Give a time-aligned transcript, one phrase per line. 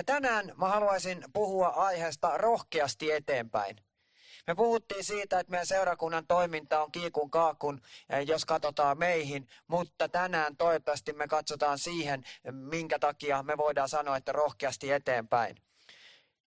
[0.00, 3.76] Ja tänään mä haluaisin puhua aiheesta rohkeasti eteenpäin.
[4.46, 10.08] Me puhuttiin siitä, että meidän seurakunnan toiminta on kiikun kaakun, eh, jos katsotaan meihin, mutta
[10.08, 15.56] tänään toivottavasti me katsotaan siihen, minkä takia me voidaan sanoa, että rohkeasti eteenpäin.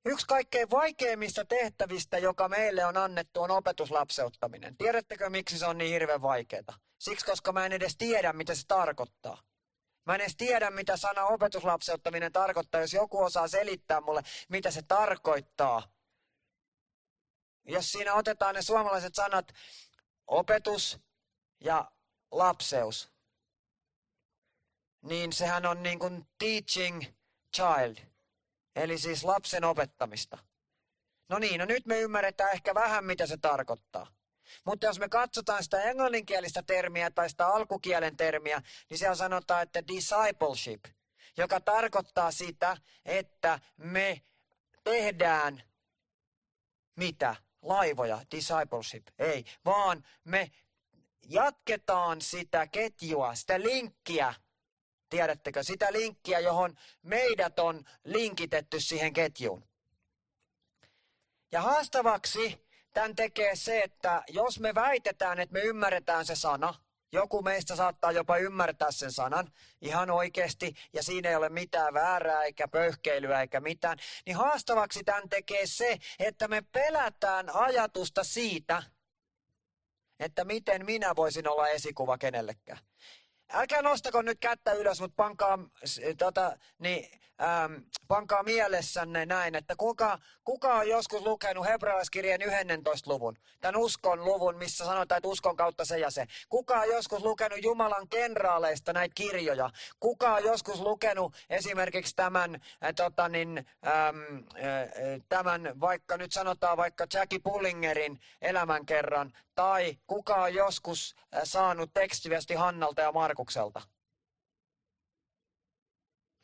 [0.05, 4.77] Yksi kaikkein vaikeimmista tehtävistä, joka meille on annettu, on opetuslapseuttaminen.
[4.77, 6.79] Tiedättekö, miksi se on niin hirveän vaikeaa?
[6.99, 9.50] Siksi, koska mä en edes tiedä, mitä se tarkoittaa.
[10.11, 14.83] Mä en edes tiedä, mitä sana opetuslapseuttaminen tarkoittaa, jos joku osaa selittää mulle, mitä se
[14.83, 15.93] tarkoittaa.
[17.65, 19.53] Jos siinä otetaan ne suomalaiset sanat
[20.27, 21.01] opetus
[21.61, 21.91] ja
[22.31, 23.13] lapseus,
[25.03, 27.03] niin sehän on niin kuin teaching
[27.57, 27.97] child,
[28.77, 30.39] eli siis lapsen opettamista.
[31.29, 34.20] No niin, no nyt me ymmärretään ehkä vähän, mitä se tarkoittaa.
[34.65, 39.89] Mutta jos me katsotaan sitä englanninkielistä termiä tai sitä alkukielen termiä, niin siellä sanotaan, että
[39.89, 40.85] discipleship,
[41.37, 44.23] joka tarkoittaa sitä, että me
[44.85, 45.63] tehdään
[46.97, 47.37] mitä?
[47.63, 50.51] Laivoja, discipleship, ei, vaan me
[51.29, 54.35] jatketaan sitä ketjua, sitä linkkiä,
[55.11, 59.65] tiedättekö, sitä linkkiä, johon meidät on linkitetty siihen ketjuun.
[61.53, 66.75] Ja haastavaksi tämän tekee se, että jos me väitetään, että me ymmärretään se sana,
[67.13, 72.43] joku meistä saattaa jopa ymmärtää sen sanan ihan oikeasti, ja siinä ei ole mitään väärää,
[72.43, 78.83] eikä pöyhkeilyä, eikä mitään, niin haastavaksi tämän tekee se, että me pelätään ajatusta siitä,
[80.21, 82.79] että miten minä voisin olla esikuva kenellekään.
[83.53, 85.59] Älkää nostako nyt kättä ylös, mutta pankaa,
[86.19, 87.73] tota, niin, ähm,
[88.09, 94.57] pankaa mielessänne näin, että kuka, kuka on joskus lukenut hebrealaiskirjeen 11 luvun, tämän uskon luvun,
[94.57, 96.27] missä sanotaan, että uskon kautta se ja se.
[96.49, 99.71] Kuka on joskus lukenut Jumalan kenraaleista näitä kirjoja?
[100.01, 104.17] Kuka on joskus lukenut esimerkiksi tämän, äh, tota, niin, ähm,
[104.57, 111.93] äh, tämän, vaikka nyt sanotaan vaikka Jackie Pullingerin elämänkerran, tai kuka on joskus äh, saanut
[111.93, 113.83] tekstiviesti Hannalta ja Markukselta?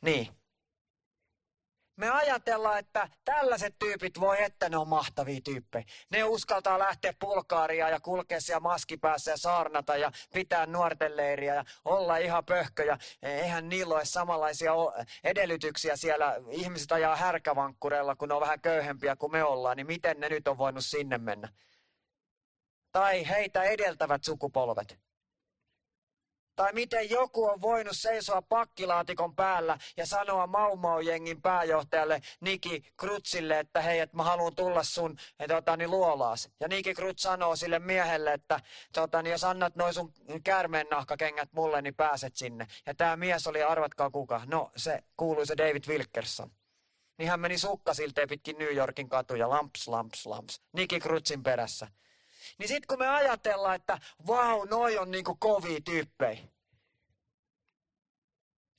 [0.01, 0.27] Niin.
[1.95, 5.85] Me ajatellaan, että tällaiset tyypit voi, että ne on mahtavia tyyppejä.
[6.09, 11.63] Ne uskaltaa lähteä pulkaaria ja kulkea siellä maskipäässä ja saarnata ja pitää nuorten leiriä ja
[11.85, 12.97] olla ihan pöhköjä.
[13.21, 14.71] Eihän niillä ole samanlaisia
[15.23, 16.35] edellytyksiä siellä.
[16.49, 20.47] Ihmiset ajaa härkävankkureilla, kun ne on vähän köyhempiä kuin me ollaan, niin miten ne nyt
[20.47, 21.49] on voinut sinne mennä?
[22.97, 24.99] Tai heitä edeltävät sukupolvet.
[26.55, 33.81] Tai miten joku on voinut seisoa pakkilaatikon päällä ja sanoa Maumau-jengin pääjohtajalle Niki Krutsille, että
[33.81, 36.49] hei, että mä haluan tulla sun tota, niin, luolaas.
[36.59, 38.59] Ja Niki Kruts sanoo sille miehelle, että
[38.93, 42.67] tota, niin, jos annat noin sun käärmeen nahkakengät mulle, niin pääset sinne.
[42.85, 46.51] Ja tämä mies oli, arvatkaa kuka, no se kuului se David Wilkerson.
[47.17, 51.87] Niin hän meni sukkasilteen pitkin New Yorkin katuja, lamps, lamps, lamps, Niki Krutsin perässä.
[52.57, 56.39] Niin sitten kun me ajatellaan, että vau, noi on niinku kovia tyyppejä.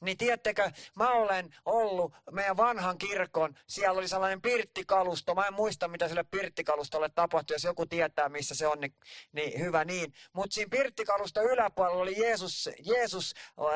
[0.00, 5.88] Niin tiedättekö, mä olen ollut meidän vanhan kirkon, siellä oli sellainen pirttikalusto, mä en muista
[5.88, 8.94] mitä sille pirttikalustolle tapahtui, jos joku tietää missä se on, niin,
[9.32, 10.14] niin hyvä niin.
[10.32, 13.34] Mutta siinä pirttikalusta yläpuolella oli Jeesus, Jeesus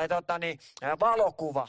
[0.09, 0.59] tota, niin,
[0.99, 1.67] valokuva.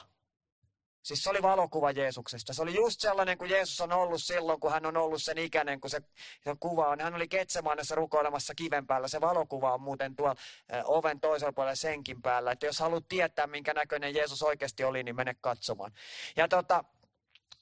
[1.04, 2.52] Siis se oli valokuva Jeesuksesta.
[2.52, 5.80] Se oli just sellainen kuin Jeesus on ollut silloin, kun hän on ollut sen ikäinen,
[5.80, 6.00] kun se,
[6.44, 7.00] se kuva on.
[7.00, 9.08] Hän oli Ketsemanessa rukoilemassa kiven päällä.
[9.08, 10.36] Se valokuva on muuten tuolla
[10.84, 12.52] oven toisella puolella senkin päällä.
[12.52, 15.92] Että jos haluat tietää, minkä näköinen Jeesus oikeasti oli, niin mene katsomaan.
[16.36, 16.84] Ja tota,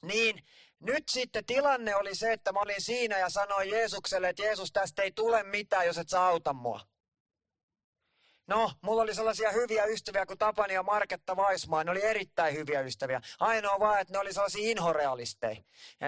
[0.03, 0.45] niin
[0.81, 5.03] nyt sitten tilanne oli se, että mä olin siinä ja sanoin Jeesukselle, että Jeesus, tästä
[5.03, 6.81] ei tule mitään, jos et sä auta mua.
[8.47, 11.85] No, mulla oli sellaisia hyviä ystäviä kuin Tapani ja Marketta Vaismaa.
[11.85, 13.21] Ne oli erittäin hyviä ystäviä.
[13.41, 15.57] Ainoa vaan, että ne oli sellaisia inhorealisteja.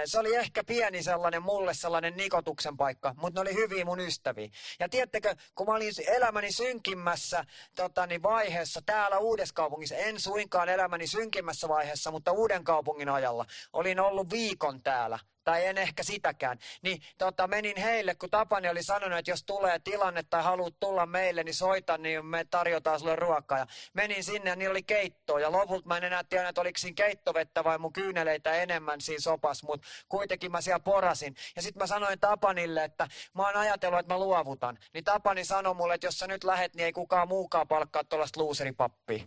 [0.04, 4.48] Se oli ehkä pieni sellainen mulle sellainen nikotuksen paikka, mutta ne oli hyviä mun ystäviä.
[4.80, 7.44] Ja tiedättekö, kun mä olin elämäni synkimmässä
[7.76, 14.00] totani, vaiheessa täällä Uudessa kaupungissa, en suinkaan elämäni synkimmässä vaiheessa, mutta Uuden kaupungin ajalla, olin
[14.00, 19.18] ollut viikon täällä tai en ehkä sitäkään, niin tota, menin heille, kun Tapani oli sanonut,
[19.18, 23.58] että jos tulee tilanne tai haluat tulla meille, niin soita, niin me tarjotaan sulle ruokaa.
[23.58, 26.78] Ja menin sinne ja niillä oli keittoa ja lopulta mä en enää tiedä, että oliko
[26.78, 31.34] siinä keittovettä vai mun kyyneleitä enemmän siinä sopas, mutta kuitenkin mä siellä porasin.
[31.56, 34.78] Ja sitten mä sanoin Tapanille, että mä oon ajatellut, että mä luovutan.
[34.94, 38.40] Niin Tapani sanoi mulle, että jos sä nyt lähet, niin ei kukaan muukaan palkkaa tuollaista
[38.40, 39.24] luuseripappia.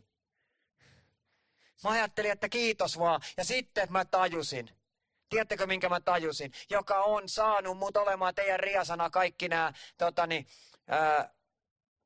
[1.84, 3.22] Mä ajattelin, että kiitos vaan.
[3.38, 4.77] Ja sitten mä tajusin,
[5.30, 6.52] Tiedättekö, minkä mä tajusin?
[6.70, 10.46] Joka on saanut mut olemaan teidän riasana kaikki nämä, totani,
[10.88, 11.38] ää,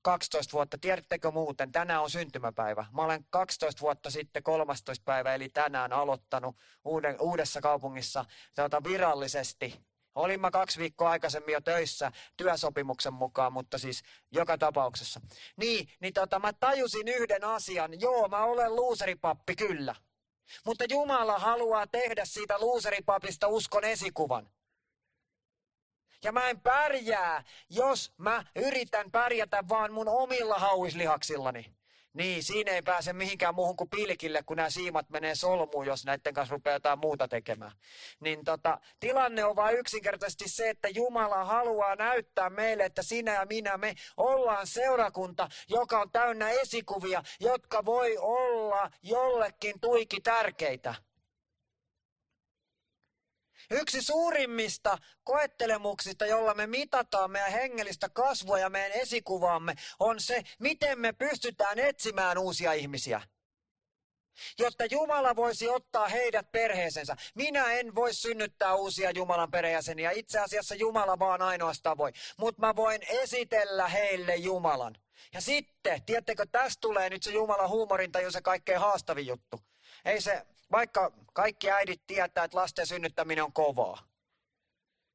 [0.02, 0.78] 12 vuotta.
[0.78, 2.86] Tiedättekö muuten, tänään on syntymäpäivä.
[2.92, 5.04] Mä olen 12 vuotta sitten 13.
[5.06, 8.26] päivä, eli tänään aloittanut uuden, uudessa kaupungissa
[8.56, 9.82] tuota, virallisesti.
[10.16, 14.02] Olin mä kaksi viikkoa aikaisemmin jo töissä työsopimuksen mukaan, mutta siis
[14.32, 15.22] joka tapauksessa.
[15.58, 18.02] Niin, niin tota, mä tajusin yhden asian.
[18.02, 19.96] Joo, mä olen luuseripappi, kyllä.
[20.66, 24.50] Mutta Jumala haluaa tehdä siitä luuseripapista uskon esikuvan.
[26.24, 31.81] Ja mä en pärjää, jos mä yritän pärjätä vaan mun omilla hauislihaksillani.
[32.14, 36.34] Niin, siinä ei pääse mihinkään muuhun kuin pilkille, kun nämä siimat menee solmuun, jos näiden
[36.34, 37.72] kanssa rupeaa jotain muuta tekemään.
[38.20, 43.46] Niin tota, tilanne on vain yksinkertaisesti se, että Jumala haluaa näyttää meille, että sinä ja
[43.46, 50.96] minä, me ollaan seurakunta, joka on täynnä esikuvia, jotka voi olla jollekin tuiki tärkeitä.
[53.72, 61.00] Yksi suurimmista koettelemuksista, jolla me mitataan meidän hengellistä kasvua ja meidän esikuvaamme, on se, miten
[61.00, 63.22] me pystytään etsimään uusia ihmisiä.
[64.60, 67.16] Jotta Jumala voisi ottaa heidät perheeseensä.
[67.36, 70.12] Minä en voi synnyttää uusia Jumalan perheenjäseniä.
[70.12, 72.12] Itse asiassa Jumala vaan ainoastaan voi.
[72.38, 74.96] Mutta mä voin esitellä heille Jumalan.
[75.34, 79.60] Ja sitten, tiedättekö, tästä tulee nyt se Jumalan huumorintaju se kaikkein haastavin juttu.
[80.06, 84.08] Ei se, vaikka kaikki äidit tietää, että lasten synnyttäminen on kovaa,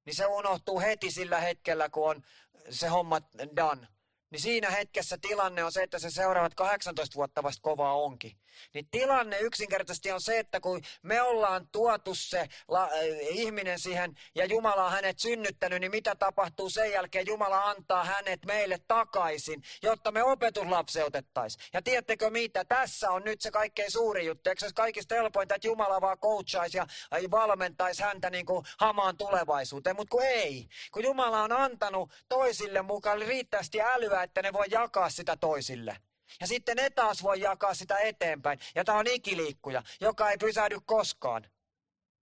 [0.05, 2.23] niin se unohtuu heti sillä hetkellä, kun on
[2.70, 3.20] se homma
[3.56, 3.88] done.
[4.37, 8.33] Niin siinä hetkessä tilanne on se, että se seuraavat 18 vuotta vasta kovaa onkin.
[8.75, 12.91] Niin tilanne yksinkertaisesti on se, että kun me ollaan tuotu se la, äh,
[13.31, 17.27] ihminen siihen ja Jumala on hänet synnyttänyt, niin mitä tapahtuu sen jälkeen?
[17.27, 21.65] Jumala antaa hänet meille takaisin, jotta me opetuslapseutettaisiin.
[21.73, 22.65] Ja tiedättekö mitä?
[22.65, 24.50] Tässä on nyt se kaikkein suuri juttu.
[24.50, 26.87] Eikö se kaikista helpointa, että Jumala vaan coachaisi ja
[27.31, 29.97] valmentaisi häntä niin kuin hamaan tulevaisuuteen?
[29.97, 30.69] Mutta kun ei.
[30.93, 35.96] Kun Jumala on antanut toisille mukaan riittävästi älyä, että ne voi jakaa sitä toisille.
[36.40, 38.58] Ja sitten ne taas voi jakaa sitä eteenpäin.
[38.75, 41.50] Ja tämä on ikiliikkuja, joka ei pysähdy koskaan.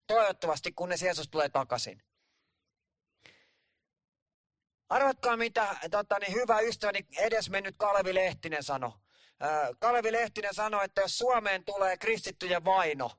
[0.07, 2.03] Toivottavasti, kunnes Jeesus tulee takaisin.
[4.89, 8.93] Arvatkaa mitä tota, niin hyvä ystäväni edesmennyt Kalevi Lehtinen sanoi.
[9.79, 13.11] Kalevi Lehtinen sanoi, että jos Suomeen tulee kristittyjen vaino,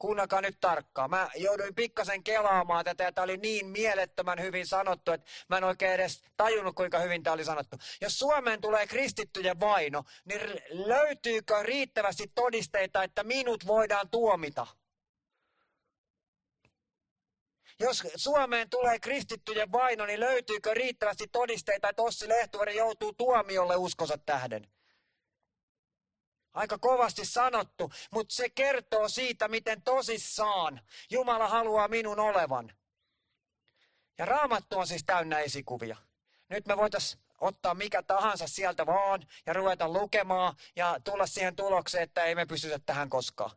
[0.00, 1.10] kuunnakaa nyt tarkkaan.
[1.10, 5.64] Mä jouduin pikkasen kelaamaan tätä ja tämä oli niin mielettömän hyvin sanottu, että mä en
[5.64, 7.76] oikein edes tajunnut, kuinka hyvin tämä oli sanottu.
[8.00, 14.66] Jos Suomeen tulee kristittyjen vaino, niin löytyykö riittävästi todisteita, että minut voidaan tuomita?
[17.80, 24.18] Jos Suomeen tulee kristittyjen vaino, niin löytyykö riittävästi todisteita, että Ossi Lehtuvari joutuu tuomiolle uskonsa
[24.18, 24.66] tähden?
[26.54, 30.80] Aika kovasti sanottu, mutta se kertoo siitä, miten tosissaan
[31.10, 32.72] Jumala haluaa minun olevan.
[34.18, 35.96] Ja raamattu on siis täynnä esikuvia.
[36.48, 42.04] Nyt me voitaisiin ottaa mikä tahansa sieltä vaan ja ruveta lukemaan ja tulla siihen tulokseen,
[42.04, 43.50] että ei me pystytä tähän koskaan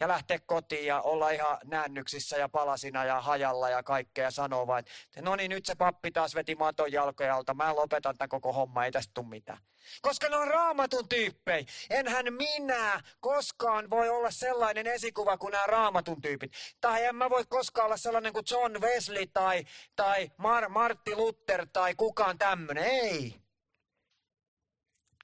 [0.00, 4.66] ja lähteä kotiin ja olla ihan näännyksissä ja palasina ja hajalla ja kaikkea ja sanoa
[4.66, 8.28] vain, että no niin nyt se pappi taas veti maton jalkoja alta, mä lopetan tämän
[8.28, 9.58] koko homma, ei tästä tule mitään.
[10.02, 11.66] Koska ne on raamatun tyyppejä.
[11.90, 16.52] Enhän minä koskaan voi olla sellainen esikuva kuin nämä raamatun tyypit.
[16.80, 19.64] Tai en mä voi koskaan olla sellainen kuin John Wesley tai,
[19.96, 22.84] tai Mar- Martti Luther tai kukaan tämmöinen.
[22.84, 23.34] Ei.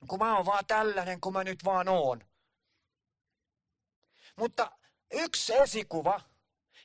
[0.09, 2.34] Kun mä oon vaan tällainen, kun mä nyt vaan oon.
[4.37, 4.73] Mutta
[5.13, 6.21] yksi esikuva,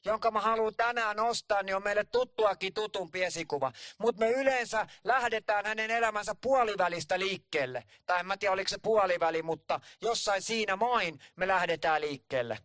[0.05, 3.71] jonka mä haluan tänään nostaa, niin on meille tuttuakin tutumpi esikuva.
[3.97, 7.83] Mutta me yleensä lähdetään hänen elämänsä puolivälistä liikkeelle.
[8.05, 12.57] Tai en mä tiedä, oliko se puoliväli, mutta jossain siinä main me lähdetään liikkeelle.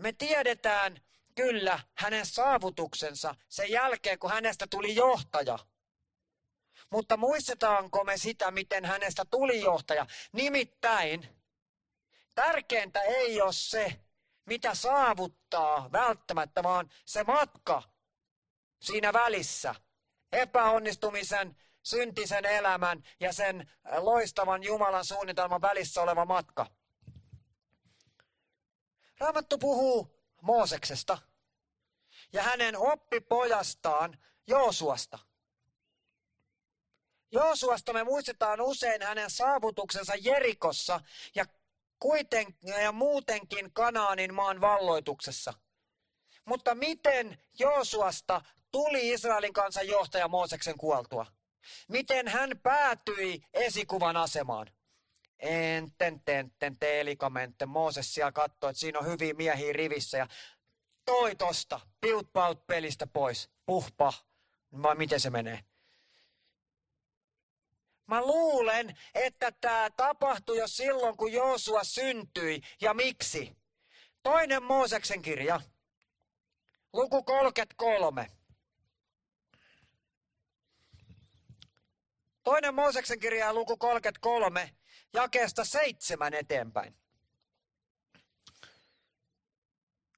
[0.00, 0.96] Me tiedetään
[1.34, 5.58] kyllä hänen saavutuksensa sen jälkeen, kun hänestä tuli johtaja.
[6.90, 10.06] Mutta muistetaanko me sitä, miten hänestä tuli johtaja?
[10.32, 11.41] Nimittäin
[12.34, 14.00] Tärkeintä ei ole se,
[14.46, 17.82] mitä saavuttaa välttämättä, vaan se matka
[18.80, 19.74] siinä välissä.
[20.32, 26.66] Epäonnistumisen, syntisen elämän ja sen loistavan Jumalan suunnitelman välissä oleva matka.
[29.18, 31.18] Raamattu puhuu Mooseksesta
[32.32, 35.18] ja hänen oppipojastaan Joosuasta.
[37.30, 41.00] Joosuasta me muistetaan usein hänen saavutuksensa Jerikossa
[41.34, 41.44] ja
[42.02, 42.46] kuiten,
[42.82, 45.54] ja muutenkin Kanaanin maan valloituksessa.
[46.44, 51.26] Mutta miten Joosuasta tuli Israelin kansan johtaja Mooseksen kuoltua?
[51.88, 54.66] Miten hän päätyi esikuvan asemaan?
[55.38, 57.66] Enten, tenten, teelikamente.
[57.66, 60.26] Mooses siellä katsoi, että siinä on hyviä miehiä rivissä ja
[61.04, 64.12] toi tosta, piut paut pelistä pois, puhpa,
[64.82, 65.64] vai miten se menee?
[68.12, 72.62] Mä luulen, että tämä tapahtui jo silloin, kun Joosua syntyi.
[72.80, 73.56] Ja miksi?
[74.22, 75.60] Toinen Mooseksen kirja,
[76.92, 78.30] luku 33.
[82.42, 84.74] Toinen Mooseksen kirja, luku 33,
[85.12, 86.96] jakeesta seitsemän eteenpäin.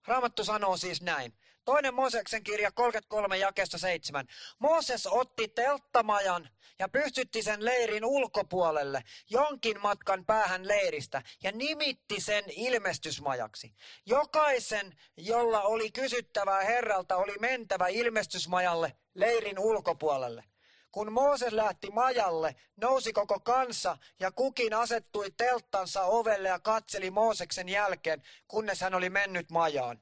[0.07, 1.39] Raamattu sanoo siis näin.
[1.65, 4.27] Toinen Mooseksen kirja 33 jakesta 7.
[4.59, 12.45] Mooses otti telttamajan ja pystytti sen leirin ulkopuolelle jonkin matkan päähän leiristä ja nimitti sen
[12.51, 13.75] ilmestysmajaksi.
[14.07, 20.45] Jokaisen, jolla oli kysyttävää Herralta, oli mentävä ilmestysmajalle leirin ulkopuolelle.
[20.93, 27.69] Kun Mooses lähti majalle, nousi koko kansa ja kukin asettui telttansa ovelle ja katseli Mooseksen
[27.69, 30.01] jälkeen, kunnes hän oli mennyt majaan.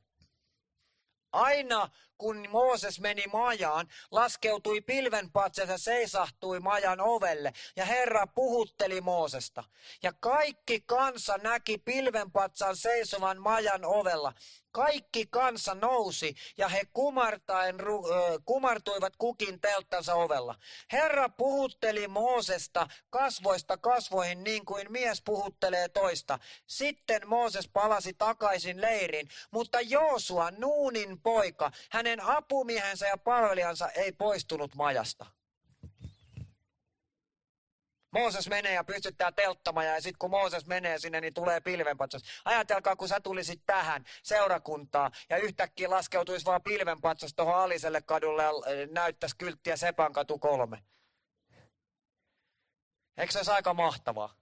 [1.33, 1.91] Aina
[2.23, 9.65] kun Mooses meni majaan, laskeutui pilvenpatsa ja seisahtui majan ovelle, ja Herra puhutteli Moosesta.
[10.03, 14.33] Ja kaikki kansa näki pilvenpatsan seisovan majan ovella.
[14.73, 17.77] Kaikki kansa nousi ja he kumartaen,
[18.45, 20.55] kumartuivat kukin telttansa ovella.
[20.93, 26.39] Herra puhutteli Moosesta kasvoista kasvoihin niin kuin mies puhuttelee toista.
[26.67, 34.75] Sitten Mooses palasi takaisin leiriin, mutta Joosua, Nuunin poika, hänen apumiehensä ja palvelijansa ei poistunut
[34.75, 35.27] majasta.
[38.13, 42.23] Mooses menee ja pystyttää telttamaja ja sitten kun Mooses menee sinne, niin tulee pilvenpatsas.
[42.45, 48.49] Ajatelkaa, kun sä tulisit tähän seurakuntaa ja yhtäkkiä laskeutuisi vaan pilvenpatsas tuohon Aliselle kadulle ja
[48.49, 50.83] äh, näyttäisi kylttiä Sepan katu kolme.
[53.17, 54.35] Eikö se olisi aika mahtavaa?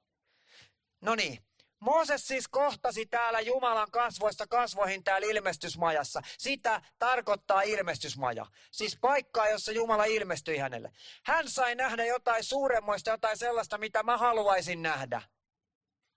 [1.01, 1.45] No niin,
[1.81, 6.23] Mooses siis kohtasi täällä Jumalan kasvoista kasvoihin täällä ilmestysmajassa.
[6.39, 8.47] Sitä tarkoittaa ilmestysmaja.
[8.71, 10.93] Siis paikkaa, jossa Jumala ilmestyi hänelle.
[11.25, 15.23] Hän sai nähdä jotain suuremmoista, jotain sellaista, mitä mä haluaisin nähdä.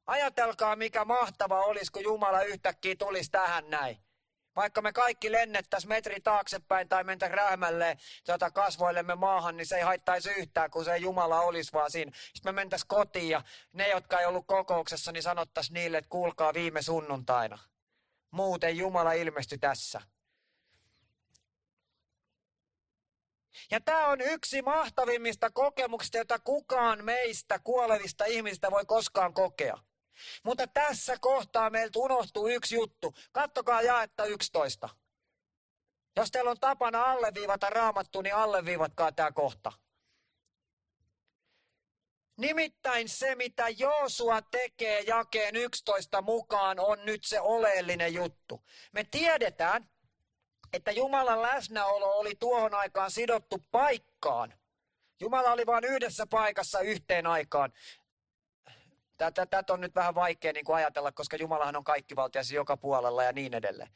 [0.05, 4.02] Ajatelkaa, mikä mahtava olisi, kun Jumala yhtäkkiä tulisi tähän näin.
[4.55, 9.81] Vaikka me kaikki lennettäisiin metri taaksepäin tai mentä rähmälle tota kasvoillemme maahan, niin se ei
[9.81, 12.11] haittaisi yhtään, kun se Jumala olisi vaan siinä.
[12.15, 13.41] Sitten me mentäisiin kotiin ja
[13.73, 17.59] ne, jotka ei ollut kokouksessa, niin sanottaisiin niille, että kuulkaa viime sunnuntaina.
[18.31, 20.01] Muuten Jumala ilmestyi tässä.
[23.71, 29.77] Ja tämä on yksi mahtavimmista kokemuksista, jota kukaan meistä kuolevista ihmisistä voi koskaan kokea.
[30.43, 33.13] Mutta tässä kohtaa meiltä unohtuu yksi juttu.
[33.31, 34.89] Kattokaa jaetta 11.
[36.15, 39.71] Jos teillä on tapana alleviivata raamattu, niin alleviivatkaa tämä kohta.
[42.37, 48.63] Nimittäin se, mitä Joosua tekee jakeen 11 mukaan, on nyt se oleellinen juttu.
[48.91, 49.89] Me tiedetään,
[50.73, 54.53] että Jumalan läsnäolo oli tuohon aikaan sidottu paikkaan.
[55.19, 57.73] Jumala oli vain yhdessä paikassa yhteen aikaan.
[59.17, 63.31] Tätä on nyt vähän vaikea niin kuin ajatella, koska Jumalahan on kaikkivaltias joka puolella ja
[63.31, 63.89] niin edelleen.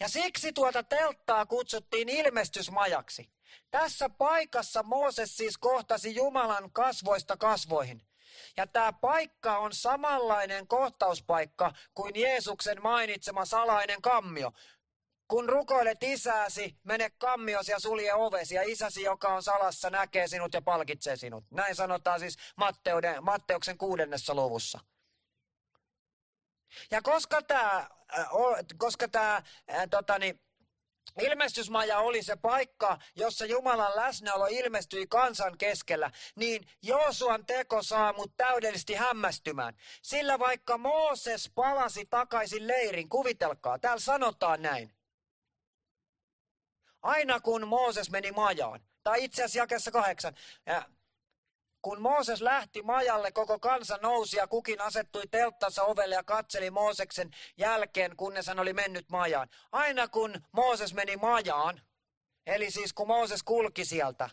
[0.00, 3.30] Ja siksi tuota telttaa kutsuttiin ilmestysmajaksi.
[3.70, 8.02] Tässä paikassa Mooses siis kohtasi Jumalan kasvoista kasvoihin.
[8.56, 14.52] Ja tämä paikka on samanlainen kohtauspaikka kuin Jeesuksen mainitsema salainen kammio.
[15.28, 20.54] Kun rukoilet isääsi, mene kammiosi ja sulje ovesi, ja isäsi, joka on salassa, näkee sinut
[20.54, 21.44] ja palkitsee sinut.
[21.50, 24.80] Näin sanotaan siis Matteuden, Matteuksen kuudennessa luvussa.
[26.90, 27.88] Ja koska tämä,
[28.78, 29.42] koska tämä
[29.90, 30.40] totani,
[31.20, 38.32] Ilmestysmaja oli se paikka, jossa Jumalan läsnäolo ilmestyi kansan keskellä, niin Joosuan teko saa mut
[38.36, 39.74] täydellisesti hämmästymään.
[40.02, 44.94] Sillä vaikka Mooses palasi takaisin leirin, kuvitelkaa, täällä sanotaan näin.
[47.04, 50.34] Aina kun Mooses meni majaan, tai itse asiassa jakessa kahdeksan,
[50.66, 50.82] ja
[51.82, 57.30] kun Mooses lähti majalle, koko kansa nousi ja kukin asettui telttansa ovelle ja katseli Mooseksen
[57.56, 59.48] jälkeen, kunnes hän oli mennyt majaan.
[59.72, 61.80] Aina kun Mooses meni majaan,
[62.46, 64.30] eli siis kun Mooses kulki sieltä,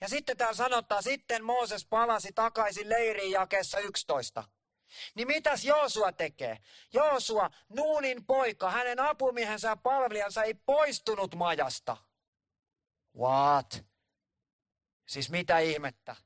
[0.00, 4.44] ja sitten täällä sanotaan, sitten Mooses palasi takaisin leiriin jakessa 11.
[5.14, 6.58] Niin mitäs Joosua tekee?
[6.92, 11.96] Joosua, Nuunin poika, hänen apumiehensä ja palvelijansa ei poistunut majasta.
[13.18, 13.84] What?
[15.08, 16.16] Siis mitä ihmettä?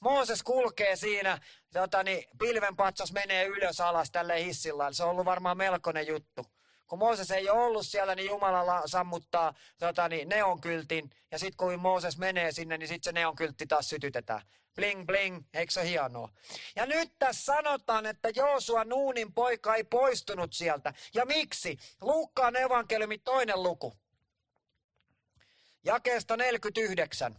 [0.00, 1.38] Mooses kulkee siinä,
[1.72, 4.92] tota, niin, pilvenpatsas menee ylös alas tälle hissillä.
[4.92, 6.46] Se on ollut varmaan melkoinen juttu.
[6.86, 11.10] Kun Mooses ei ole ollut siellä, niin Jumala sammuttaa tota, niin, neonkyltin.
[11.30, 14.42] Ja sitten kun Mooses menee sinne, niin sitten se neonkyltti taas sytytetään.
[14.78, 16.28] Bling bling, eikö se hienoa?
[16.76, 20.94] Ja nyt tässä sanotaan, että Joosua Nuunin poika ei poistunut sieltä.
[21.14, 21.78] Ja miksi?
[22.00, 23.96] Luukkaan evankeliumi toinen luku.
[25.84, 27.38] Jakeesta 49.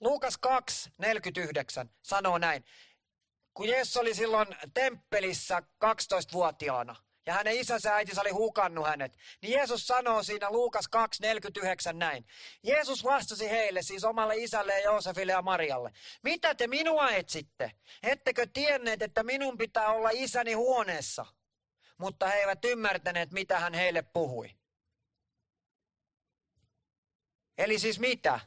[0.00, 2.64] Luukas 2, 49 sanoo näin.
[3.54, 6.96] Kun Jeesus oli silloin temppelissä 12-vuotiaana,
[7.30, 9.18] ja hänen isänsä ja äitinsä oli hukannut hänet.
[9.42, 10.88] Niin Jeesus sanoo siinä Luukas
[11.86, 12.26] 2.49 näin.
[12.62, 15.92] Jeesus vastasi heille, siis omalle isälle Joosefille ja Marialle.
[16.22, 17.72] Mitä te minua etsitte?
[18.02, 21.26] Ettekö tienneet, että minun pitää olla isäni huoneessa?
[21.98, 24.50] Mutta he eivät ymmärtäneet, mitä hän heille puhui.
[27.58, 28.40] Eli siis mitä?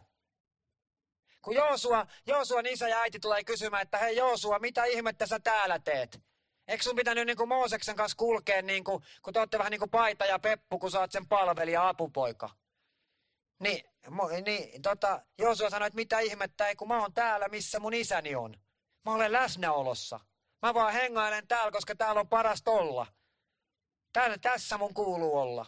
[1.42, 5.80] Kun Joosua, Joosuan isä ja äiti tulee kysymään, että hei Joosua, mitä ihmettä sä täällä
[5.80, 6.33] teet?
[6.68, 10.26] Eikö sun pitänyt kuin Mooseksen kanssa kulkea, niin kuin, kun te olette vähän kuin paita
[10.26, 12.50] ja peppu, kun sä oot sen palvelija apupoika?
[13.60, 17.80] Niin, mo, niin tota, Joosua sanoi, että mitä ihmettä, ei kun mä oon täällä, missä
[17.80, 18.56] mun isäni on.
[19.06, 20.20] Mä olen läsnäolossa.
[20.62, 23.08] Mä vaan hengailen täällä, koska täällä on parasta olla.
[24.14, 25.66] Täällä, tässä mun kuuluu olla.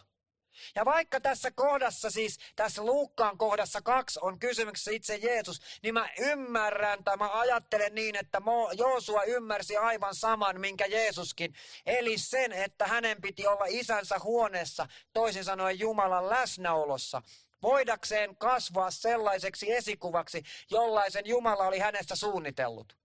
[0.74, 6.08] Ja vaikka tässä kohdassa, siis tässä Luukkaan kohdassa kaksi on kysymyksessä itse Jeesus, niin mä
[6.18, 8.42] ymmärrän tai mä ajattelen niin, että
[8.78, 11.54] Joosua ymmärsi aivan saman, minkä Jeesuskin.
[11.86, 17.22] Eli sen, että hänen piti olla isänsä huoneessa, toisin sanoen Jumalan läsnäolossa
[17.62, 22.96] voidakseen kasvaa sellaiseksi esikuvaksi, jollaisen Jumala oli hänestä suunnitellut.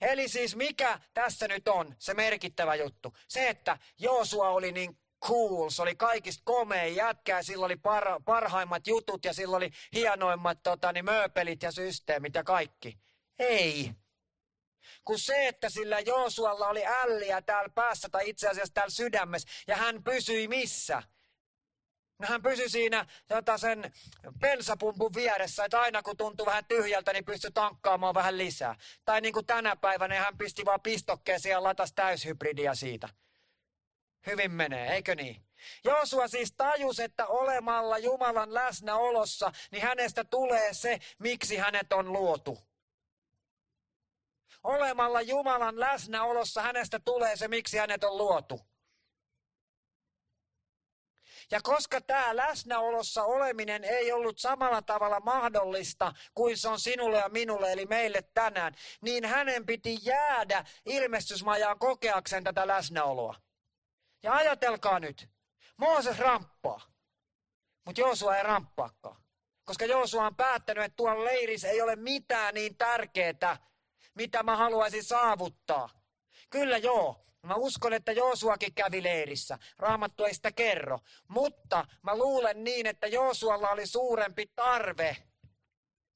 [0.00, 3.14] Eli siis mikä tässä nyt on se merkittävä juttu?
[3.28, 8.04] Se, että Joosua oli niin cool, se oli kaikista komein jätkä ja sillä oli par,
[8.24, 12.98] parhaimmat jutut ja sillä oli hienoimmat tota, niin mööpelit ja systeemit ja kaikki.
[13.38, 13.92] Ei.
[15.04, 19.76] Kun se, että sillä Joosualla oli älliä täällä päässä tai itse asiassa täällä sydämessä ja
[19.76, 21.02] hän pysyi missä?
[22.18, 23.92] No hän pysyi siinä tota sen
[24.40, 28.76] pensapumpun vieressä, että aina kun tuntui vähän tyhjältä, niin pystyi tankkaamaan vähän lisää.
[29.04, 33.08] Tai niin kuin tänä päivänä hän pisti vaan pistokkeeseen ja latasi täyshybridia siitä.
[34.26, 35.48] Hyvin menee, eikö niin?
[35.84, 42.58] Joosua siis tajus, että olemalla Jumalan läsnäolossa, niin hänestä tulee se, miksi hänet on luotu.
[44.64, 48.60] Olemalla Jumalan läsnäolossa hänestä tulee se, miksi hänet on luotu.
[51.50, 57.28] Ja koska tämä läsnäolossa oleminen ei ollut samalla tavalla mahdollista kuin se on sinulle ja
[57.28, 63.34] minulle, eli meille tänään, niin hänen piti jäädä ilmestysmajaan kokeakseen tätä läsnäoloa.
[64.22, 65.28] Ja ajatelkaa nyt,
[65.76, 66.80] Mooses ramppaa,
[67.86, 69.22] mutta Joosua ei ramppaakaan.
[69.64, 73.56] Koska Joosua on päättänyt, että tuolla leirissä ei ole mitään niin tärkeää,
[74.14, 75.88] mitä mä haluaisin saavuttaa.
[76.50, 79.58] Kyllä joo, mä uskon, että Joosuakin kävi leirissä.
[79.78, 80.98] Raamattu ei sitä kerro.
[81.28, 85.16] Mutta mä luulen niin, että Joosualla oli suurempi tarve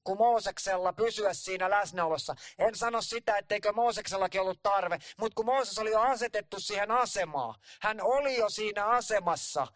[0.03, 2.35] kuin Mooseksella pysyä siinä läsnäolossa.
[2.57, 7.55] En sano sitä, etteikö Mooseksellakin ollut tarve, mutta kun Mooses oli jo asetettu siihen asemaan,
[7.81, 9.67] hän oli jo siinä asemassa,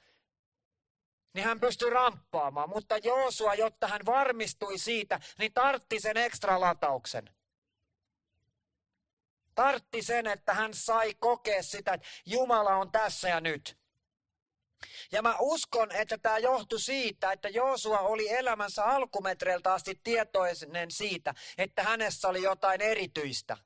[1.33, 2.69] niin hän pystyi ramppaamaan.
[2.69, 7.29] Mutta Joosua, jotta hän varmistui siitä, niin tartti sen ekstra latauksen.
[9.55, 13.76] Tartti sen, että hän sai kokea sitä, että Jumala on tässä ja nyt.
[15.11, 21.33] Ja mä uskon, että tämä johtui siitä, että Joosua oli elämänsä alkumetreiltä asti tietoinen siitä,
[21.57, 23.57] että hänessä oli jotain erityistä.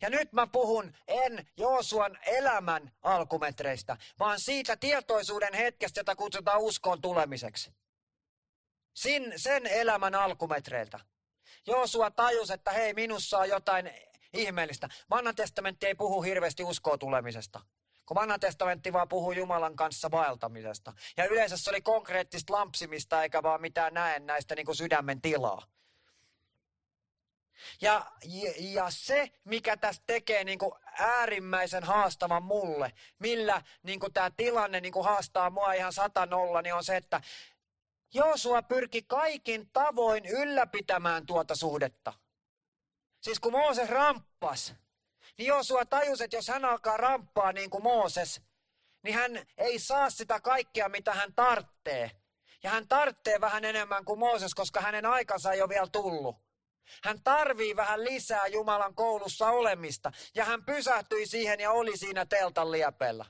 [0.00, 7.00] Ja nyt mä puhun en Joosuan elämän alkumetreistä, vaan siitä tietoisuuden hetkestä, jota kutsutaan uskoon
[7.00, 7.74] tulemiseksi.
[8.94, 11.00] Sin, sen elämän alkumetreiltä.
[11.66, 13.90] Joosua tajus, että hei, minussa on jotain
[14.32, 14.88] ihmeellistä.
[15.10, 17.60] Vanha testamentti ei puhu hirveästi uskoon tulemisesta.
[18.06, 20.92] Kun vanha testamentti vaan puhuu Jumalan kanssa vaeltamisesta.
[21.16, 25.62] Ja yleensä se oli konkreettista lampsimista eikä vaan mitään näistä niin kuin sydämen tilaa.
[27.80, 34.12] Ja, ja, ja se, mikä tästä tekee niin kuin äärimmäisen haastavan mulle, millä niin kuin
[34.12, 37.20] tämä tilanne niin kuin haastaa mua ihan satanolla, niin on se, että
[38.14, 42.12] Joosua pyrki kaikin tavoin ylläpitämään tuota suhdetta.
[43.20, 44.74] Siis kun Mooses ramppas,
[45.38, 48.42] niin Joosua tajus, että jos hän alkaa ramppaa niin kuin Mooses,
[49.02, 52.10] niin hän ei saa sitä kaikkea, mitä hän tarttee.
[52.62, 56.36] Ja hän tarttee vähän enemmän kuin Mooses, koska hänen aikansa ei ole vielä tullut.
[57.04, 60.12] Hän tarvii vähän lisää Jumalan koulussa olemista.
[60.34, 63.24] Ja hän pysähtyi siihen ja oli siinä teltan liepellä.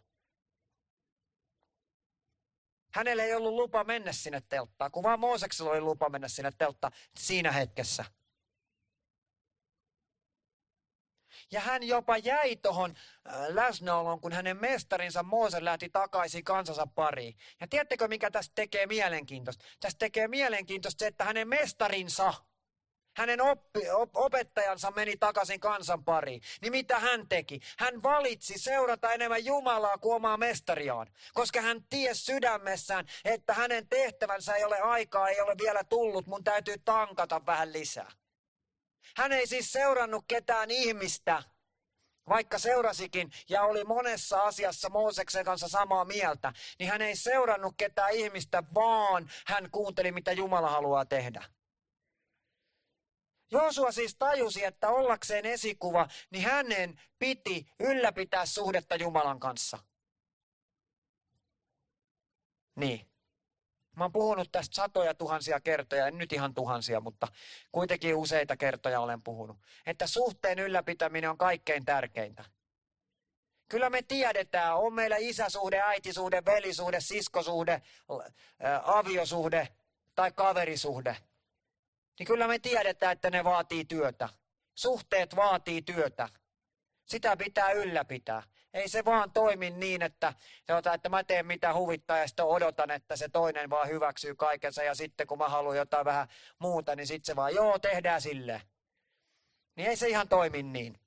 [2.95, 6.93] Hänellä ei ollut lupa mennä sinne telttaan, kun vaan Mooseksella oli lupa mennä sinne telttaan
[7.19, 8.05] siinä hetkessä.
[11.53, 12.95] Ja hän jopa jäi tuohon
[13.29, 17.37] äh, läsnäoloon, kun hänen mestarinsa Moose lähti takaisin kansansa pariin.
[17.61, 19.65] Ja tiedättekö, mikä tästä tekee mielenkiintoista?
[19.81, 22.35] Tästä tekee mielenkiintoista se, että hänen mestarinsa
[23.17, 26.43] hänen oppi, op, opettajansa meni takaisin kansan pariin.
[26.63, 27.61] Niin mitä hän teki?
[27.79, 31.07] Hän valitsi seurata enemmän Jumalaa kuin omaa mestariaan.
[31.35, 36.27] Koska hän ties sydämessään, että hänen tehtävänsä ei ole aikaa, ei ole vielä tullut.
[36.27, 38.11] Mun täytyy tankata vähän lisää.
[39.17, 41.43] Hän ei siis seurannut ketään ihmistä,
[42.29, 48.13] vaikka seurasikin ja oli monessa asiassa Mooseksen kanssa samaa mieltä, niin hän ei seurannut ketään
[48.13, 51.45] ihmistä, vaan hän kuunteli, mitä Jumala haluaa tehdä.
[53.51, 59.79] Joosua siis tajusi, että ollakseen esikuva, niin hänen piti ylläpitää suhdetta Jumalan kanssa.
[62.77, 63.12] Niin.
[63.97, 67.29] Mä oon puhunut tästä satoja tuhansia kertoja, en nyt ihan tuhansia, mutta
[67.73, 69.57] kuitenkin useita kertoja olen puhunut.
[69.87, 72.45] Että suhteen ylläpitäminen on kaikkein tärkeintä.
[73.69, 77.83] Kyllä me tiedetään, on meillä isäsuhde, äitisuhde, velisuhde, siskosuhde,
[78.85, 79.69] aviosuhde
[80.15, 81.17] tai kaverisuhde.
[82.19, 84.29] Niin kyllä me tiedetään, että ne vaatii työtä.
[84.75, 86.29] Suhteet vaatii työtä.
[87.05, 88.43] Sitä pitää ylläpitää.
[88.75, 90.35] Ei se vaan toimi niin, että,
[90.95, 94.95] että mä teen mitä huvittaa ja sitten odotan, että se toinen vaan hyväksyy kaikensa ja
[94.95, 98.63] sitten kun mä haluan jotain vähän muuta, niin sitten se vaan, joo, tehdään sille.
[99.77, 101.02] Niin ei se ihan toimi niin.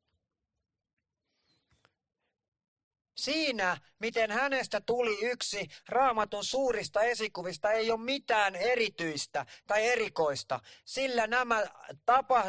[3.15, 10.60] Siinä, miten hänestä tuli yksi raamatun suurista esikuvista, ei ole mitään erityistä tai erikoista.
[10.86, 11.63] Sillä, nämä
[12.06, 12.43] tapa,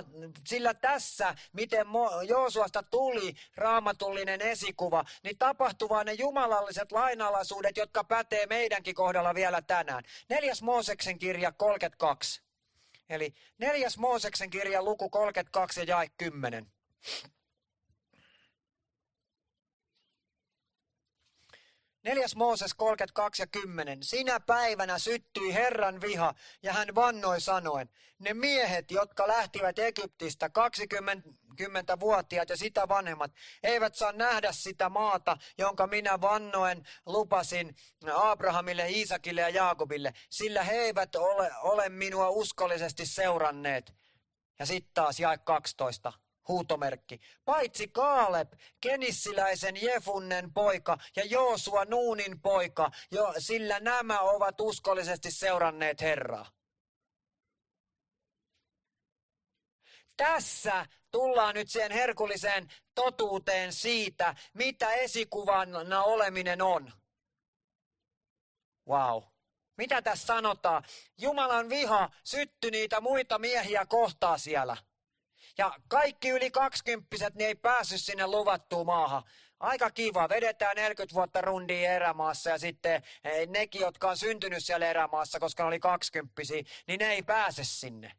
[0.47, 1.87] sillä tässä, miten
[2.29, 10.05] Joosuasta tuli raamatullinen esikuva, niin tapahtuvat ne jumalalliset lainalaisuudet, jotka pätee meidänkin kohdalla vielä tänään.
[10.29, 12.43] Neljäs Mooseksen kirja 32.
[13.09, 16.67] Eli neljäs Mooseksen kirja luku 32 ja jae 10.
[22.07, 24.03] Neljäs Mooses 32 ja 10.
[24.03, 32.49] Sinä päivänä syttyi Herran viha ja hän vannoi sanoen, ne miehet, jotka lähtivät Egyptistä 20-vuotiaat
[32.49, 37.77] ja sitä vanhemmat, eivät saa nähdä sitä maata, jonka minä vannoen lupasin
[38.15, 43.95] Abrahamille, Iisakille ja Jaakobille, sillä he eivät ole, ole minua uskollisesti seuranneet.
[44.59, 46.13] Ja sitten taas jae 12
[46.49, 47.21] huutomerkki.
[47.45, 56.01] Paitsi Kaaleb, kenissiläisen Jefunnen poika ja Joosua Nuunin poika, jo, sillä nämä ovat uskollisesti seuranneet
[56.01, 56.51] Herraa.
[60.17, 66.93] Tässä tullaan nyt siihen herkulliseen totuuteen siitä, mitä esikuvana oleminen on.
[68.89, 69.23] Wow.
[69.77, 70.85] Mitä tässä sanotaan?
[71.19, 74.77] Jumalan viha syttyi niitä muita miehiä kohtaa siellä.
[75.59, 79.23] Ja kaikki yli kaksikymppiset niin ei päässyt sinne luvattuun maahan.
[79.61, 84.87] Aika kiva, vedetään 40 vuotta rundia erämaassa ja sitten eh, nekin, jotka on syntynyt siellä
[84.87, 88.13] erämaassa, koska ne oli kaksikymppisiä, niin ne ei pääse sinne.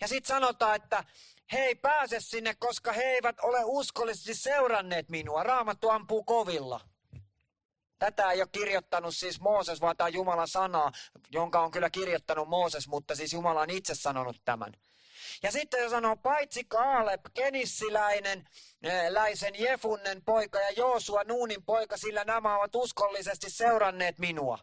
[0.00, 1.04] Ja sitten sanotaan, että
[1.52, 5.42] he ei pääse sinne, koska he eivät ole uskollisesti seuranneet minua.
[5.42, 6.80] Raamattu ampuu kovilla.
[7.98, 10.92] Tätä ei ole kirjoittanut siis Mooses, vaan tämä Jumalan sana,
[11.30, 14.72] jonka on kyllä kirjoittanut Mooses, mutta siis Jumala on itse sanonut tämän.
[15.42, 18.48] Ja sitten se sanoo, paitsi Kaaleb, kenissiläinen,
[18.82, 24.58] eh, läisen Jefunnen poika ja Joosua Nuunin poika, sillä nämä ovat uskollisesti seuranneet minua.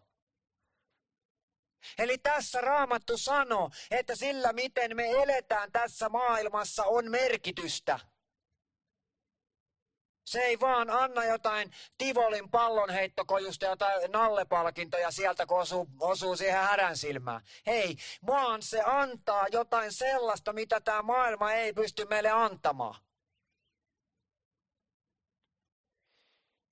[1.98, 8.00] Eli tässä Raamattu sanoo, että sillä miten me eletään tässä maailmassa on merkitystä.
[10.32, 16.98] Se ei vaan anna jotain Tivolin pallonheittokojusta jotain nallepalkintoja sieltä, kun osuu, osuu siihen härän
[16.98, 17.42] silmään.
[17.66, 22.96] Hei, vaan se antaa jotain sellaista, mitä tämä maailma ei pysty meille antamaan.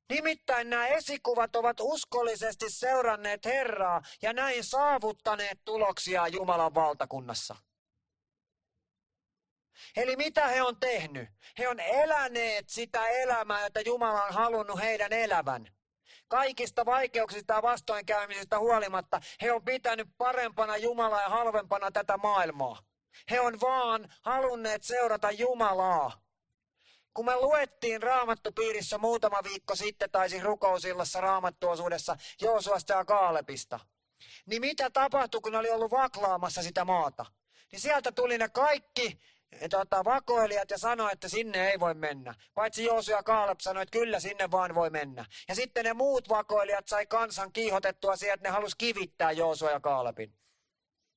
[0.10, 7.56] Nimittäin nämä esikuvat ovat uskollisesti seuranneet Herraa ja näin saavuttaneet tuloksia Jumalan valtakunnassa.
[9.96, 11.30] Eli mitä he on tehnyt?
[11.58, 15.68] He on eläneet sitä elämää, jota Jumala on halunnut heidän elävän.
[16.28, 22.84] Kaikista vaikeuksista ja vastoinkäymisistä huolimatta he on pitänyt parempana Jumalaa ja halvempana tätä maailmaa.
[23.32, 26.30] He on vaan halunneet seurata Jumalaa.
[27.14, 33.80] Kun me luettiin raamattupiirissä muutama viikko sitten, tai siis rukousillassa raamattuosuudessa Joosuasta ja Kaalepista,
[34.46, 37.26] niin mitä tapahtui, kun oli ollut vaklaamassa sitä maata?
[37.72, 39.20] Niin sieltä tuli ne kaikki
[39.70, 42.34] tota, vakoilijat ja sanoi, että sinne ei voi mennä.
[42.54, 45.26] Paitsi Joosu ja Kaalep sanoi, että kyllä sinne vaan voi mennä.
[45.48, 49.80] Ja sitten ne muut vakoilijat sai kansan kiihotettua siihen, että ne halusi kivittää Joosua ja
[49.80, 50.34] Kaalepin.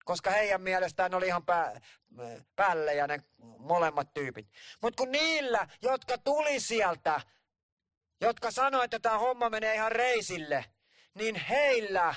[0.05, 1.81] Koska heidän mielestään oli ihan pää,
[2.57, 3.19] päälle ja ne
[3.59, 4.47] molemmat tyypit.
[4.83, 7.21] Mutta kun niillä, jotka tuli sieltä,
[8.21, 10.65] jotka sanoivat, että tämä homma menee ihan reisille,
[11.15, 12.15] niin heillä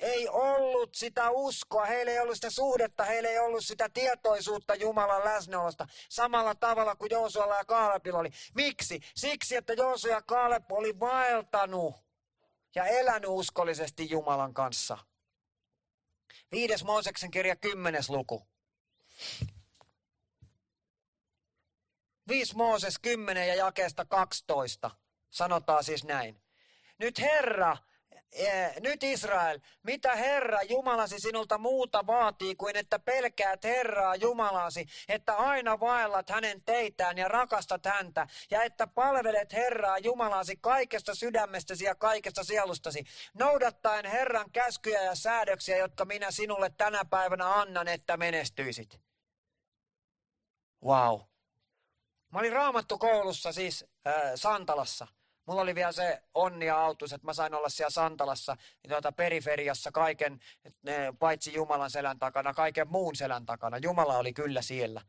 [0.00, 5.24] ei ollut sitä uskoa, heillä ei ollut sitä suhdetta, heillä ei ollut sitä tietoisuutta Jumalan
[5.24, 8.30] läsnäolosta samalla tavalla kuin Joosualla ja Kaalepilla oli.
[8.54, 9.00] Miksi?
[9.16, 11.94] Siksi, että Joosua ja Kaalep oli vaeltanut
[12.74, 14.98] ja elänyt uskollisesti Jumalan kanssa.
[16.52, 18.46] Viides Mooseksen kirja, kymmenes luku.
[22.28, 24.90] 5 Mooses 10 ja jakeesta 12
[25.30, 26.42] sanotaan siis näin.
[26.98, 27.76] Nyt Herra,
[28.80, 35.80] nyt Israel, mitä Herra Jumalasi sinulta muuta vaatii kuin että pelkäät Herraa Jumalasi, että aina
[35.80, 42.44] vaellat hänen teitään ja rakastat häntä, ja että palvelet Herraa Jumalasi kaikesta sydämestäsi ja kaikesta
[42.44, 49.00] sielustasi, noudattaen Herran käskyjä ja säädöksiä, jotka minä sinulle tänä päivänä annan, että menestyisit.
[50.84, 51.20] Wow.
[52.32, 55.06] Mä olin raamattu koulussa siis äh, Santalassa.
[55.50, 58.56] Mulla oli vielä se onni ja autus, että mä sain olla siellä Santalassa
[58.88, 60.40] tuota periferiassa kaiken,
[61.18, 63.78] paitsi Jumalan selän takana, kaiken muun selän takana.
[63.78, 65.00] Jumala oli kyllä siellä.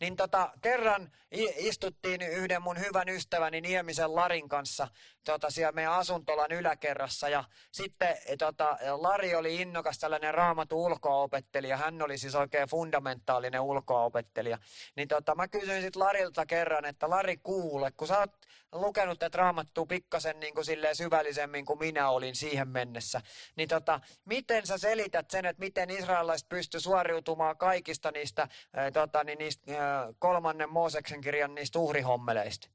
[0.00, 1.10] Niin tota, kerran
[1.56, 4.88] istuttiin yhden mun hyvän ystäväni Niemisen Larin kanssa
[5.24, 7.28] tota, siellä meidän asuntolan yläkerrassa.
[7.28, 11.76] Ja sitten tota, Lari oli innokas tällainen raamatu ulkoa-opettelija.
[11.76, 14.58] Hän oli siis oikein fundamentaalinen ulkoa-opettelija.
[14.96, 18.36] Niin tota, mä kysyin sitten Larilta kerran, että Lari kuule, kun sä oot
[18.72, 23.20] lukenut tätä raamattua pikkasen niin kuin silleen syvällisemmin kuin minä olin siihen mennessä,
[23.56, 29.24] niin tota, miten sä selität sen, että miten israelilaiset pysty suoriutumaan kaikista niistä, ää, tota,
[29.24, 32.68] niin niistä ää, kolmannen Mooseksen kirjan niistä uhrihommeleista?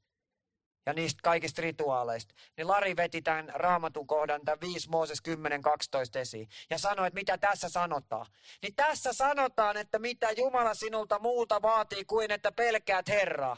[0.86, 6.48] ja niistä kaikista rituaaleista, niin Lari veti tämän raamatun kohdan, tämän 5 Mooses 10.12 esiin,
[6.70, 8.26] ja sanoi, että mitä tässä sanotaan.
[8.62, 13.56] Niin tässä sanotaan, että mitä Jumala sinulta muuta vaatii kuin, että pelkäät Herraa.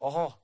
[0.00, 0.43] Oho.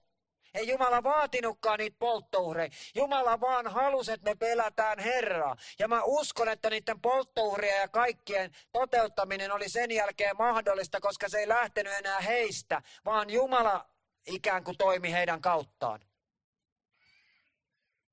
[0.55, 2.71] Ei Jumala vaatinutkaan niitä polttouhreja.
[2.95, 5.57] Jumala vaan halusi, että me pelätään Herraa.
[5.79, 11.39] Ja mä uskon, että niiden polttouhreja ja kaikkien toteuttaminen oli sen jälkeen mahdollista, koska se
[11.39, 13.87] ei lähtenyt enää heistä, vaan Jumala
[14.27, 16.01] ikään kuin toimi heidän kauttaan.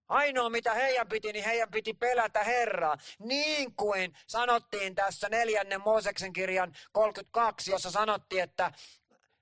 [0.08, 2.98] Ainoa mitä heidän piti, niin heidän piti pelätä Herraa.
[3.20, 8.72] Niin kuin sanottiin tässä neljännen Mooseksen kirjan 32, jossa sanottiin, että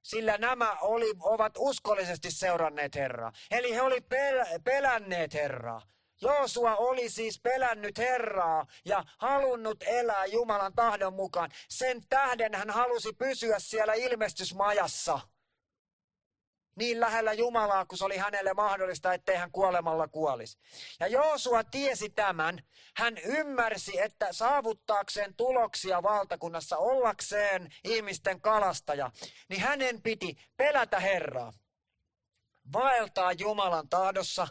[0.05, 3.31] sillä nämä oli, ovat uskollisesti seuranneet Herraa.
[3.51, 5.81] Eli he olivat pel- pelänneet Herraa.
[6.21, 11.51] Joosua oli siis pelännyt Herraa ja halunnut elää Jumalan tahdon mukaan.
[11.69, 15.19] Sen tähden hän halusi pysyä siellä ilmestysmajassa
[16.75, 20.57] niin lähellä Jumalaa, kun se oli hänelle mahdollista, ettei hän kuolemalla kuolisi.
[20.99, 22.59] Ja Joosua tiesi tämän.
[22.97, 29.11] Hän ymmärsi, että saavuttaakseen tuloksia valtakunnassa, ollakseen ihmisten kalastaja,
[29.49, 31.53] niin hänen piti pelätä Herraa,
[32.73, 34.47] vaeltaa Jumalan tahdossa,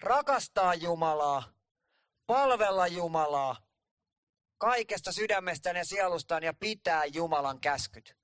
[0.00, 1.42] rakastaa Jumalaa,
[2.26, 3.56] palvella Jumalaa,
[4.58, 8.23] kaikesta sydämestään ja sielustaan ja pitää Jumalan käskyt.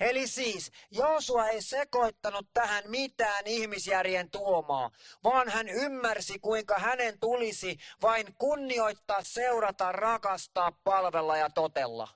[0.00, 4.90] Eli siis Joosua ei sekoittanut tähän mitään ihmisjärjen tuomaa,
[5.24, 12.08] vaan hän ymmärsi, kuinka hänen tulisi vain kunnioittaa, seurata, rakastaa, palvella ja totella.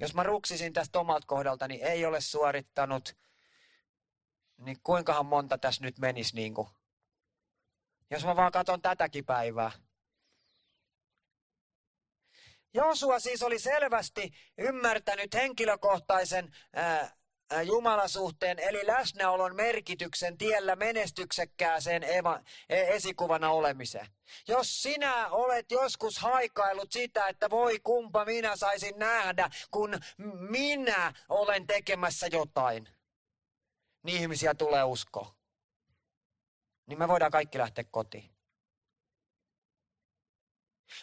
[0.00, 3.16] Jos mä ruksisin tästä omalta kohdalta, niin ei ole suorittanut,
[4.58, 6.68] niin kuinkahan monta tässä nyt menisi niin kuin?
[8.10, 9.70] Jos mä vaan katson tätäkin päivää.
[12.74, 17.10] Joosua siis oli selvästi ymmärtänyt henkilökohtaisen ää,
[17.64, 24.06] Jumalasuhteen eli läsnäolon merkityksen tiellä menestyksekkääseen eva, e, esikuvana olemiseen.
[24.48, 29.98] Jos sinä olet joskus haikailut sitä, että voi kumpa minä saisin nähdä, kun
[30.50, 32.88] minä olen tekemässä jotain,
[34.02, 35.34] niin ihmisiä tulee uskoa.
[36.86, 38.39] Niin me voidaan kaikki lähteä kotiin.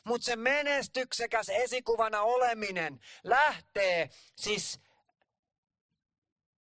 [0.03, 4.79] Mutta se menestyksekäs esikuvana oleminen lähtee siis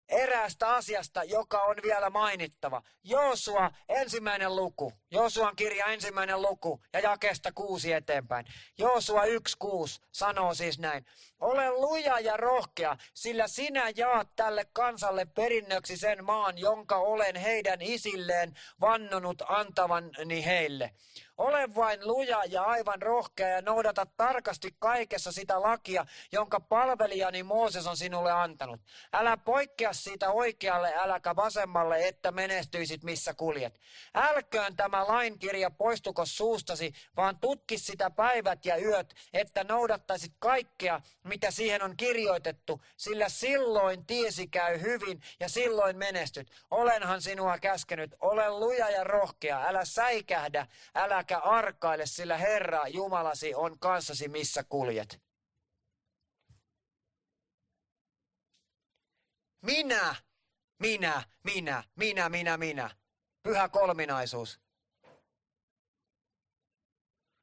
[0.09, 2.81] eräästä asiasta, joka on vielä mainittava.
[3.03, 4.93] Joosua ensimmäinen luku.
[5.11, 8.45] Joosuan kirja ensimmäinen luku ja jakesta kuusi eteenpäin.
[8.77, 9.29] Joosua 1.6
[10.11, 11.05] sanoo siis näin.
[11.39, 17.81] Ole luja ja rohkea, sillä sinä jaat tälle kansalle perinnöksi sen maan, jonka olen heidän
[17.81, 20.91] isilleen vannonut antavani heille.
[21.37, 27.87] Ole vain luja ja aivan rohkea ja noudata tarkasti kaikessa sitä lakia, jonka palvelijani Mooses
[27.87, 28.81] on sinulle antanut.
[29.13, 33.79] Älä poikkea siitä oikealle, äläkä vasemmalle, että menestyisit missä kuljet.
[34.13, 41.01] Älköön tämä tämä lainkirja poistuko suustasi, vaan tutkis sitä päivät ja yöt, että noudattaisit kaikkea,
[41.23, 46.51] mitä siihen on kirjoitettu, sillä silloin tiesi käy hyvin ja silloin menestyt.
[46.71, 53.79] Olenhan sinua käskenyt, ole luja ja rohkea, älä säikähdä, äläkä arkaile, sillä Herra Jumalasi on
[53.79, 55.21] kanssasi missä kuljet.
[59.61, 60.15] Minä,
[60.79, 62.89] minä, minä, minä, minä, minä.
[63.43, 64.68] Pyhä kolminaisuus.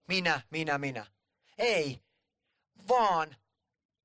[0.08, 1.06] Minä, minä, minä.
[1.58, 2.02] Ei,
[2.88, 3.36] vaan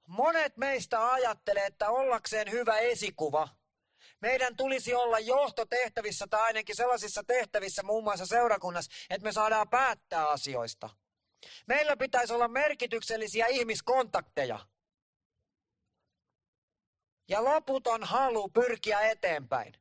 [0.07, 3.47] monet meistä ajattelee, että ollakseen hyvä esikuva,
[4.21, 10.29] meidän tulisi olla johtotehtävissä tai ainakin sellaisissa tehtävissä muun muassa seurakunnassa, että me saadaan päättää
[10.29, 10.89] asioista.
[11.67, 14.59] Meillä pitäisi olla merkityksellisiä ihmiskontakteja
[17.29, 19.73] ja loputon halu pyrkiä eteenpäin.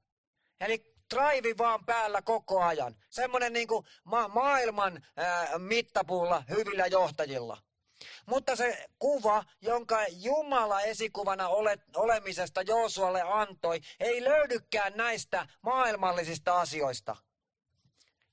[0.60, 2.96] Eli drive vaan päällä koko ajan.
[3.10, 7.58] Semmoinen niin kuin ma- maailman ää, mittapuulla hyvillä johtajilla.
[8.26, 17.16] Mutta se kuva, jonka Jumala esikuvana ole, olemisesta Joosualle antoi, ei löydykään näistä maailmallisista asioista.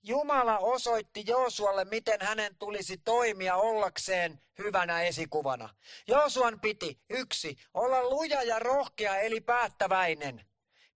[0.04, 5.70] Jumala osoitti Joosualle, miten hänen tulisi toimia ollakseen hyvänä esikuvana.
[6.08, 10.47] Joosuan piti yksi, olla luja ja rohkea eli päättäväinen.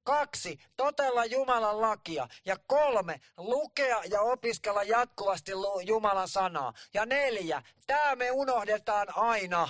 [0.03, 2.27] Kaksi, totella Jumalan lakia.
[2.45, 5.51] Ja kolme, lukea ja opiskella jatkuvasti
[5.85, 6.73] Jumalan sanaa.
[6.93, 9.69] Ja neljä, tämä me unohdetaan aina.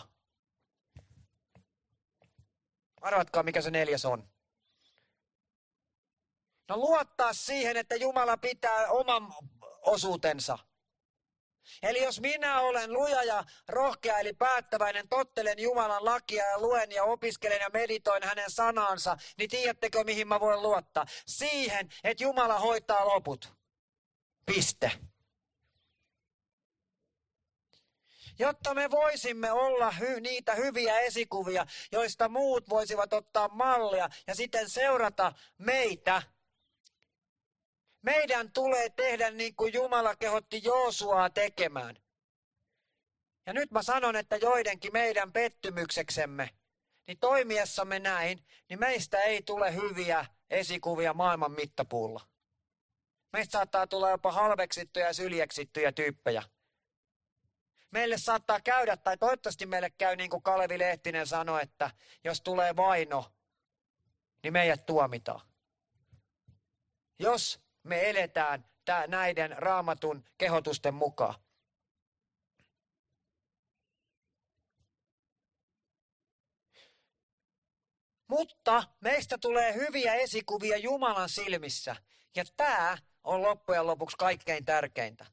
[3.02, 4.30] Arvatkaa, mikä se neljäs on.
[6.70, 9.34] No luottaa siihen, että Jumala pitää oman
[9.82, 10.58] osuutensa.
[11.84, 17.04] Eli jos minä olen luja ja rohkea, eli päättäväinen, tottelen Jumalan lakia ja luen ja
[17.04, 21.06] opiskelen ja meditoin hänen sanansa, niin tiedättekö mihin mä voin luottaa?
[21.28, 23.54] Siihen, että Jumala hoitaa loput.
[24.46, 24.92] Piste.
[28.40, 34.70] Jotta me voisimme olla hy- niitä hyviä esikuvia, joista muut voisivat ottaa mallia ja sitten
[34.70, 36.22] seurata meitä,
[38.02, 41.98] meidän tulee tehdä niin kuin Jumala kehotti Joosuaa tekemään.
[43.46, 46.50] Ja nyt mä sanon, että joidenkin meidän pettymykseksemme,
[47.08, 52.28] niin toimiessamme näin, niin meistä ei tule hyviä esikuvia maailman mittapuulla.
[53.34, 56.44] Meistä saattaa tulla jopa halveksittuja ja syljeksittyjä tyyppejä.
[57.92, 61.92] Meille saattaa käydä, tai toivottavasti meille käy niin kuin Kalevi Lehtinen sanoi, että
[62.24, 63.26] jos tulee vaino,
[64.44, 65.42] niin meidät tuomitaan.
[67.20, 68.66] Jos me eletään
[69.08, 71.36] näiden raamatun kehotusten mukaan.
[78.28, 81.96] Mutta meistä tulee hyviä esikuvia Jumalan silmissä.
[82.36, 85.26] Ja tämä on loppujen lopuksi kaikkein tärkeintä.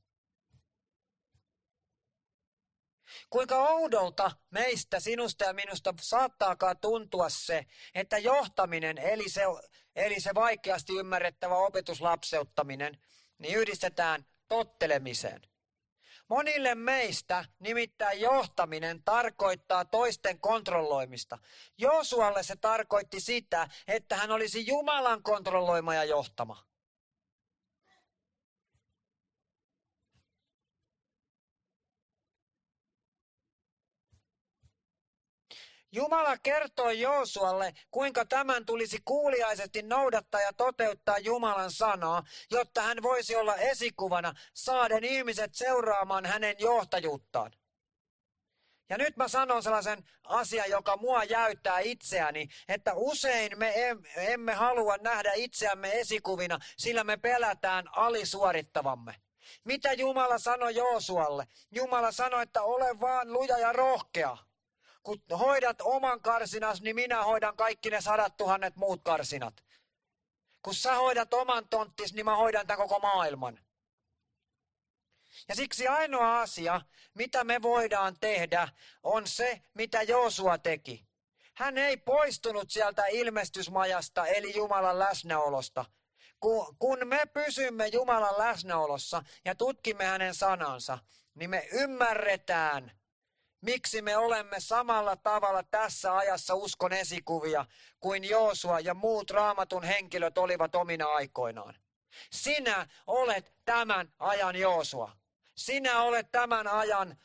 [3.30, 9.42] Kuinka oudolta meistä, sinusta ja minusta saattaakaan tuntua se, että johtaminen, eli se,
[9.96, 12.98] eli se vaikeasti ymmärrettävä opetuslapseuttaminen,
[13.38, 15.42] niin yhdistetään tottelemiseen.
[16.28, 21.38] Monille meistä nimittäin johtaminen tarkoittaa toisten kontrolloimista.
[21.78, 26.68] Josualle se tarkoitti sitä, että hän olisi Jumalan kontrolloima ja johtama.
[35.92, 43.36] Jumala kertoi Joosualle, kuinka tämän tulisi kuuliaisesti noudattaa ja toteuttaa Jumalan sanaa, jotta hän voisi
[43.36, 47.52] olla esikuvana saaden ihmiset seuraamaan hänen johtajuuttaan.
[48.90, 53.74] Ja nyt mä sanon sellaisen asian, joka mua jäyttää itseäni, että usein me
[54.16, 59.14] emme halua nähdä itseämme esikuvina, sillä me pelätään alisuorittavamme.
[59.64, 61.46] Mitä Jumala sanoi Joosualle?
[61.70, 64.36] Jumala sanoi, että ole vaan luja ja rohkea
[65.08, 69.64] kun hoidat oman karsinas, niin minä hoidan kaikki ne sadat tuhannet muut karsinat.
[70.62, 73.58] Kun sä hoidat oman tonttis, niin mä hoidan tämän koko maailman.
[75.48, 76.80] Ja siksi ainoa asia,
[77.14, 78.68] mitä me voidaan tehdä,
[79.02, 81.06] on se, mitä Joosua teki.
[81.54, 85.84] Hän ei poistunut sieltä ilmestysmajasta, eli Jumalan läsnäolosta.
[86.78, 90.98] Kun, me pysymme Jumalan läsnäolossa ja tutkimme hänen sanansa,
[91.34, 92.97] niin me ymmärretään,
[93.60, 97.66] Miksi me olemme samalla tavalla tässä ajassa uskon esikuvia
[98.00, 101.74] kuin Joosua ja muut raamatun henkilöt olivat omina aikoinaan?
[102.32, 105.12] Sinä olet tämän ajan Joosua.
[105.54, 107.16] Sinä olet tämän ajan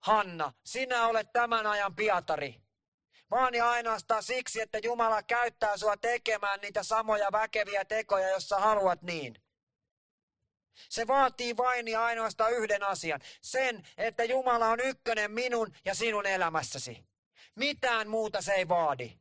[0.00, 0.52] Hanna.
[0.64, 2.62] Sinä olet tämän ajan Pietari.
[3.30, 8.58] Vaan ja ainoastaan siksi, että Jumala käyttää sua tekemään niitä samoja väkeviä tekoja, jos sä
[8.58, 9.45] haluat niin.
[10.88, 13.20] Se vaatii vain ja ainoastaan yhden asian.
[13.42, 17.06] Sen, että Jumala on ykkönen minun ja sinun elämässäsi.
[17.54, 19.18] Mitään muuta se ei vaadi.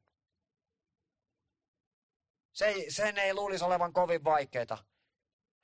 [2.54, 4.86] Se ei, sen ei luulisi olevan kovin vaikeaa.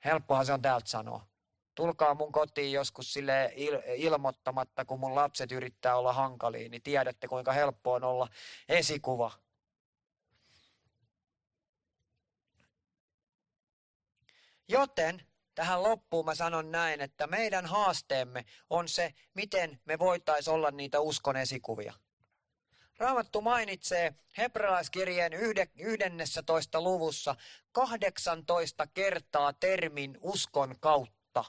[0.04, 1.26] Helppohan se on täältä sanoa.
[1.74, 7.28] Tulkaa mun kotiin joskus sille il- ilmoittamatta, kun mun lapset yrittää olla hankaliin, niin tiedätte
[7.28, 8.28] kuinka helppo on olla
[8.68, 9.30] esikuva.
[14.68, 20.70] Joten tähän loppuun mä sanon näin, että meidän haasteemme on se, miten me voitaisiin olla
[20.70, 21.94] niitä uskon esikuvia.
[22.98, 25.32] Raamattu mainitsee hebrealaiskirjeen
[25.78, 26.80] 11.
[26.80, 27.36] luvussa
[27.72, 31.44] 18 kertaa termin uskon kautta.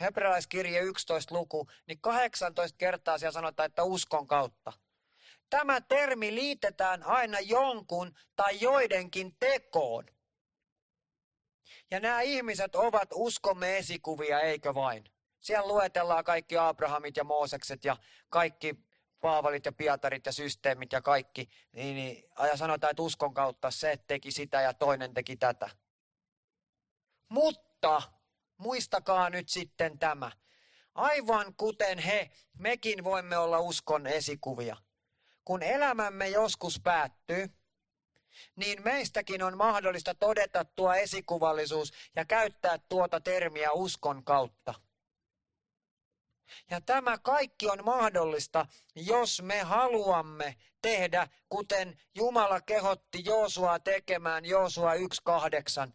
[0.00, 4.72] Hebrealaiskirje 11 luku, niin 18 kertaa siellä sanotaan, että uskon kautta.
[5.50, 10.04] Tämä termi liitetään aina jonkun tai joidenkin tekoon.
[11.90, 15.04] Ja nämä ihmiset ovat uskomme esikuvia, eikö vain?
[15.40, 17.96] Siellä luetellaan kaikki Abrahamit ja Moosekset ja
[18.28, 18.74] kaikki
[19.20, 21.48] Paavalit ja Pietarit ja systeemit ja kaikki.
[21.72, 25.70] Niin, niin, ja sanotaan, että uskon kautta se teki sitä ja toinen teki tätä.
[27.28, 28.02] Mutta
[28.56, 30.30] muistakaa nyt sitten tämä.
[30.94, 34.76] Aivan kuten he, mekin voimme olla uskon esikuvia.
[35.44, 37.57] Kun elämämme joskus päättyy,
[38.56, 44.74] niin meistäkin on mahdollista todeta tuo esikuvallisuus ja käyttää tuota termiä uskon kautta.
[46.70, 54.94] Ja tämä kaikki on mahdollista, jos me haluamme tehdä, kuten Jumala kehotti Joosua tekemään Joosua
[54.94, 55.92] 1.8.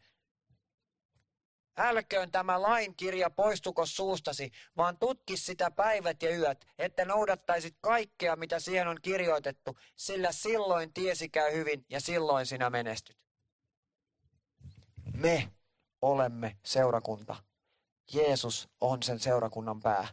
[1.77, 8.59] Älköön tämä lainkirja poistuko suustasi, vaan tutki sitä päivät ja yöt, että noudattaisit kaikkea, mitä
[8.59, 13.17] siihen on kirjoitettu, sillä silloin tiesi käy hyvin ja silloin sinä menestyt.
[15.13, 15.51] Me
[16.01, 17.35] olemme seurakunta.
[18.13, 20.07] Jeesus on sen seurakunnan pää.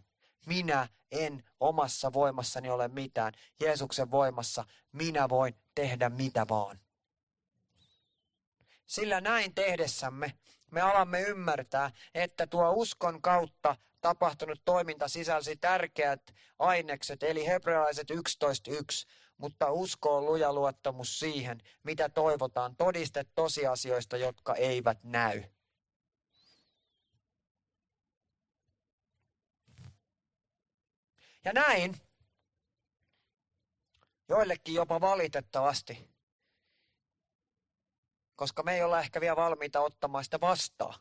[0.47, 3.33] Minä en omassa voimassani ole mitään.
[3.61, 6.81] Jeesuksen voimassa minä voin tehdä mitä vaan.
[8.87, 10.33] Sillä näin tehdessämme
[10.71, 18.16] me alamme ymmärtää, että tuo uskon kautta tapahtunut toiminta sisälsi tärkeät ainekset, eli hebrealaiset 11.1,
[19.37, 25.43] mutta usko on luja luottamus siihen, mitä toivotaan, todiste tosiasioista, jotka eivät näy.
[31.45, 31.97] Ja näin,
[34.29, 36.09] joillekin jopa valitettavasti,
[38.41, 41.01] koska me ei olla ehkä vielä valmiita ottamaan sitä vastaan.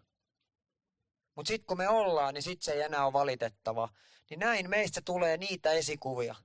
[1.36, 3.90] Mutta sitten kun me ollaan, niin sitten se ei enää ole valitettava.
[4.30, 6.36] Niin näin meistä tulee niitä esikuvia,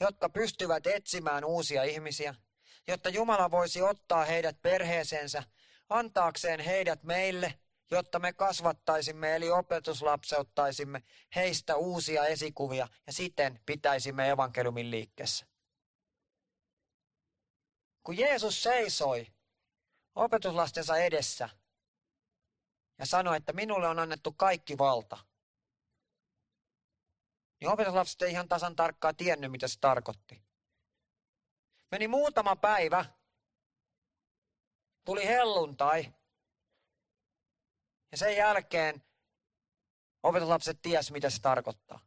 [0.00, 2.34] jotka pystyvät etsimään uusia ihmisiä,
[2.86, 5.42] jotta Jumala voisi ottaa heidät perheeseensä,
[5.88, 7.54] antaakseen heidät meille,
[7.90, 11.02] jotta me kasvattaisimme eli opetuslapseuttaisimme
[11.34, 15.46] heistä uusia esikuvia ja siten pitäisimme evankeliumin liikkeessä.
[18.02, 19.33] Kun Jeesus seisoi
[20.14, 21.48] opetuslastensa edessä
[22.98, 25.18] ja sanoi, että minulle on annettu kaikki valta.
[27.60, 30.42] Niin opetuslapset ei ihan tasan tarkkaan tiennyt, mitä se tarkoitti.
[31.90, 33.04] Meni muutama päivä,
[35.04, 36.14] tuli helluntai,
[38.12, 39.02] ja sen jälkeen
[40.22, 42.00] opetuslapset ties, mitä se tarkoittaa.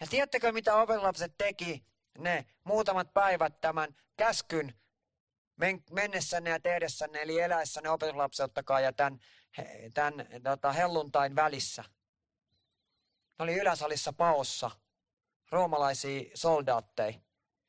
[0.00, 1.86] Ja tiedättekö, mitä opetuslapset teki
[2.18, 4.80] ne muutamat päivät tämän käskyn
[5.90, 9.20] mennessänne ja tehdessänne, eli eläessänne opetuslapseuttakaa ja tämän,
[9.94, 11.84] tämän tota, helluntain välissä.
[13.38, 14.70] Ne oli yläsalissa paossa,
[15.50, 17.18] roomalaisia soldaatteja,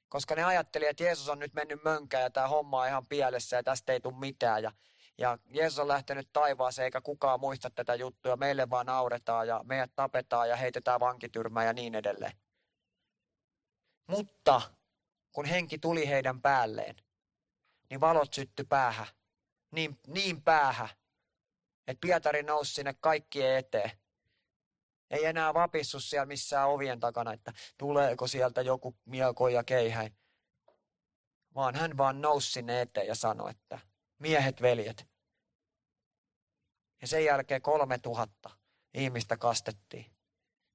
[0.09, 3.55] koska ne ajatteli, että Jeesus on nyt mennyt mönkään ja tämä homma on ihan pielessä
[3.55, 4.63] ja tästä ei tule mitään.
[4.63, 4.71] Ja,
[5.17, 8.35] ja Jeesus on lähtenyt taivaaseen eikä kukaan muista tätä juttua.
[8.35, 12.33] Meille vaan nauretaan ja meidät tapetaan ja heitetään vankityrmään ja niin edelleen.
[14.07, 14.61] Mutta
[15.31, 16.95] kun henki tuli heidän päälleen,
[17.89, 19.07] niin valot sytty päähän.
[19.71, 20.89] Niin, niin päähän,
[21.87, 23.91] että Pietari nousi sinne kaikkien eteen.
[25.09, 30.17] Ei enää vapissu siellä missään ovien takana, että tuleeko sieltä joku mielko ja keihäin.
[31.55, 33.79] Vaan hän vaan nousi sinne eteen ja sanoi, että
[34.19, 35.07] miehet, veljet.
[37.01, 38.49] Ja sen jälkeen kolme tuhatta
[38.93, 40.16] ihmistä kastettiin.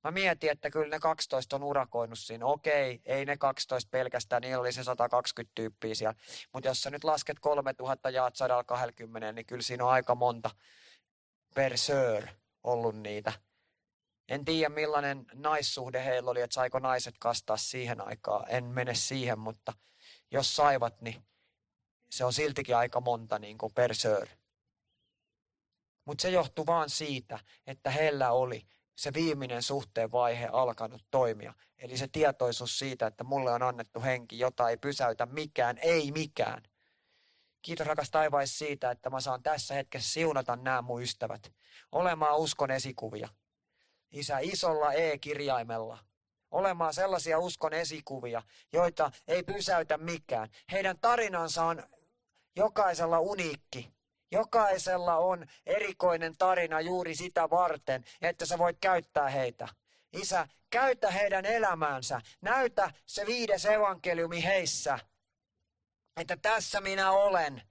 [0.04, 2.46] Mä mietin, että kyllä ne 12 on urakoinut siinä.
[2.46, 6.14] Okei, ei ne 12 pelkästään, niillä oli se 120 tyyppiä siellä.
[6.52, 10.50] Mutta jos sä nyt lasket 3000 jaat 120, niin kyllä siinä on aika monta
[11.54, 12.26] per sör
[12.64, 13.32] ollut niitä.
[14.28, 18.44] En tiedä millainen naissuhde heillä oli, että saiko naiset kastaa siihen aikaan.
[18.48, 19.72] En mene siihen, mutta
[20.30, 21.22] jos saivat, niin
[22.10, 24.28] se on siltikin aika monta niin kuin per sör.
[26.04, 31.54] Mutta se johtui vaan siitä, että heillä oli se viimeinen suhteen vaihe alkanut toimia.
[31.78, 36.62] Eli se tietoisuus siitä, että mulle on annettu henki, jota ei pysäytä mikään, ei mikään.
[37.62, 41.52] Kiitos rakas taivais siitä, että mä saan tässä hetkessä siunata nämä mun ystävät.
[41.92, 43.28] Olemaan uskon esikuvia.
[44.10, 45.98] Isä isolla E-kirjaimella.
[46.50, 50.48] Olemaan sellaisia uskon esikuvia, joita ei pysäytä mikään.
[50.72, 51.82] Heidän tarinansa on
[52.56, 54.01] jokaisella uniikki.
[54.32, 59.68] Jokaisella on erikoinen tarina juuri sitä varten, että sä voit käyttää heitä.
[60.12, 62.20] Isä, käytä heidän elämäänsä.
[62.40, 64.98] Näytä se viides evankeliumi heissä.
[66.16, 67.62] Että tässä minä olen.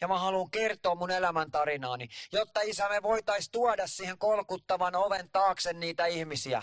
[0.00, 5.72] Ja mä haluan kertoa mun elämäntarinaani, jotta isä me voitais tuoda siihen kolkuttavan oven taakse
[5.72, 6.62] niitä ihmisiä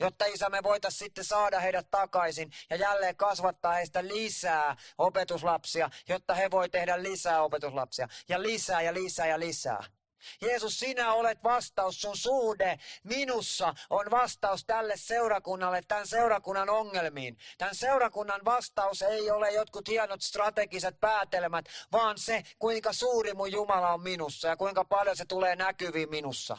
[0.00, 6.34] jotta isä me voitaisiin sitten saada heidät takaisin ja jälleen kasvattaa heistä lisää opetuslapsia, jotta
[6.34, 9.84] he voi tehdä lisää opetuslapsia ja lisää ja lisää ja lisää.
[10.40, 17.38] Jeesus, sinä olet vastaus, sun suhde minussa on vastaus tälle seurakunnalle, tämän seurakunnan ongelmiin.
[17.58, 23.92] Tämän seurakunnan vastaus ei ole jotkut hienot strategiset päätelmät, vaan se, kuinka suuri mun Jumala
[23.92, 26.58] on minussa ja kuinka paljon se tulee näkyviin minussa.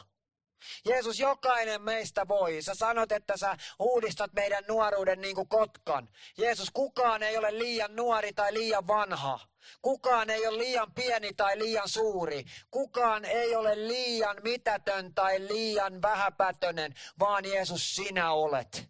[0.84, 2.62] Jeesus, jokainen meistä voi.
[2.62, 6.08] Sä sanot, että sä uudistat meidän nuoruuden niin kuin kotkan.
[6.38, 9.40] Jeesus, kukaan ei ole liian nuori tai liian vanha.
[9.82, 12.44] Kukaan ei ole liian pieni tai liian suuri.
[12.70, 18.88] Kukaan ei ole liian mitätön tai liian vähäpätönen, vaan Jeesus, sinä olet.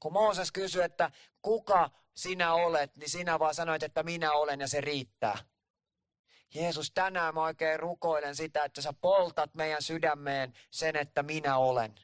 [0.00, 1.10] Kun Mooses kysyi, että
[1.42, 5.38] kuka sinä olet, niin sinä vaan sanoit, että minä olen ja se riittää.
[6.54, 11.94] Jeesus, tänään mä oikein rukoilen sitä, että sä poltat meidän sydämeen sen, että minä olen.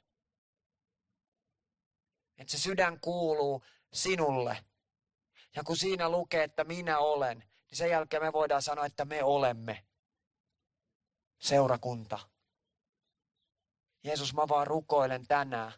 [2.39, 4.65] Että se sydän kuuluu sinulle.
[5.57, 9.25] Ja kun siinä lukee, että minä olen, niin sen jälkeen me voidaan sanoa, että me
[9.25, 9.85] olemme
[11.39, 12.19] seurakunta.
[14.05, 15.73] Jeesus, mä vaan rukoilen tänään,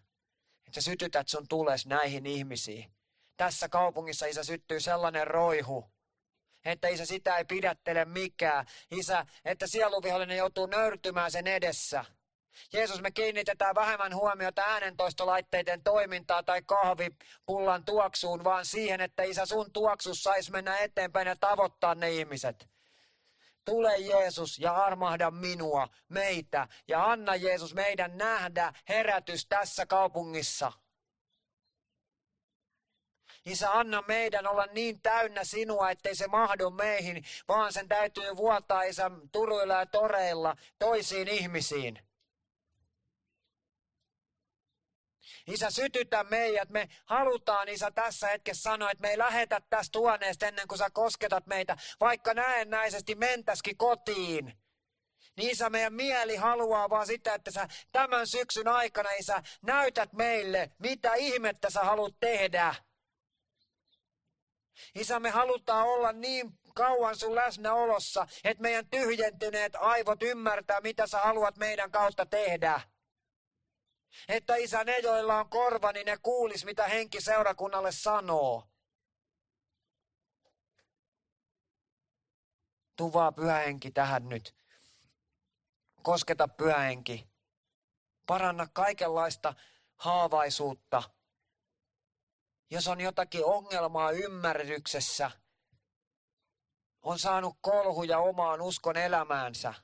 [0.67, 2.93] että sä sytytät sun tules näihin ihmisiin.
[3.37, 5.92] Tässä kaupungissa, Isä, syttyy sellainen roihu,
[6.65, 8.67] että isä sitä ei pidättele mikään.
[8.91, 12.05] Isä, että sieluvihollinen joutuu nöyrtymään sen edessä.
[12.73, 19.73] Jeesus, me kiinnitetään vähemmän huomiota äänentoistolaitteiden toimintaa tai kahvipullan tuoksuun, vaan siihen, että isä sun
[19.73, 22.69] tuoksus saisi mennä eteenpäin ja tavoittaa ne ihmiset.
[23.65, 30.73] Tule Jeesus ja armahda minua, meitä ja anna Jeesus meidän nähdä herätys tässä kaupungissa.
[33.47, 38.83] Isä, anna meidän olla niin täynnä sinua, ettei se mahdu meihin, vaan sen täytyy vuotaa,
[38.83, 41.99] Isä, turuilla ja toreilla toisiin ihmisiin.
[45.47, 46.69] Isä, sytytä meidät.
[46.69, 50.91] Me halutaan, Isä, tässä hetkessä sanoa, että me ei lähetä tästä huoneesta ennen kuin sä
[50.93, 54.59] kosketat meitä, vaikka näennäisesti mentäskin kotiin.
[55.37, 60.71] Niin Isä, meidän mieli haluaa vaan sitä, että sä tämän syksyn aikana, Isä, näytät meille,
[60.79, 62.75] mitä ihmettä sä haluat tehdä.
[64.95, 71.19] Isä, me halutaan olla niin kauan sun läsnäolossa, että meidän tyhjentyneet aivot ymmärtää, mitä sä
[71.19, 72.81] haluat meidän kautta tehdä.
[74.29, 78.69] Että isä, ne joilla on korva, niin ne kuulis, mitä henki seurakunnalle sanoo.
[82.97, 84.55] Tuvaa pyhähenki tähän nyt.
[86.03, 87.29] Kosketa pyhähenki.
[88.27, 89.55] Paranna kaikenlaista
[89.97, 91.03] haavaisuutta,
[92.73, 95.31] jos on jotakin ongelmaa ymmärryksessä,
[97.03, 99.75] on saanut kolhuja omaan uskon elämäänsä,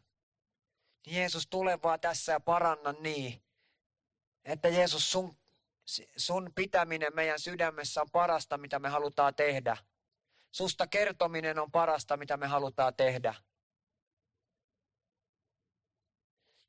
[1.06, 3.42] niin Jeesus tule vaan tässä ja paranna niin,
[4.44, 5.36] että Jeesus sun,
[6.16, 9.76] sun pitäminen meidän sydämessä on parasta, mitä me halutaan tehdä.
[10.50, 13.34] Susta kertominen on parasta, mitä me halutaan tehdä.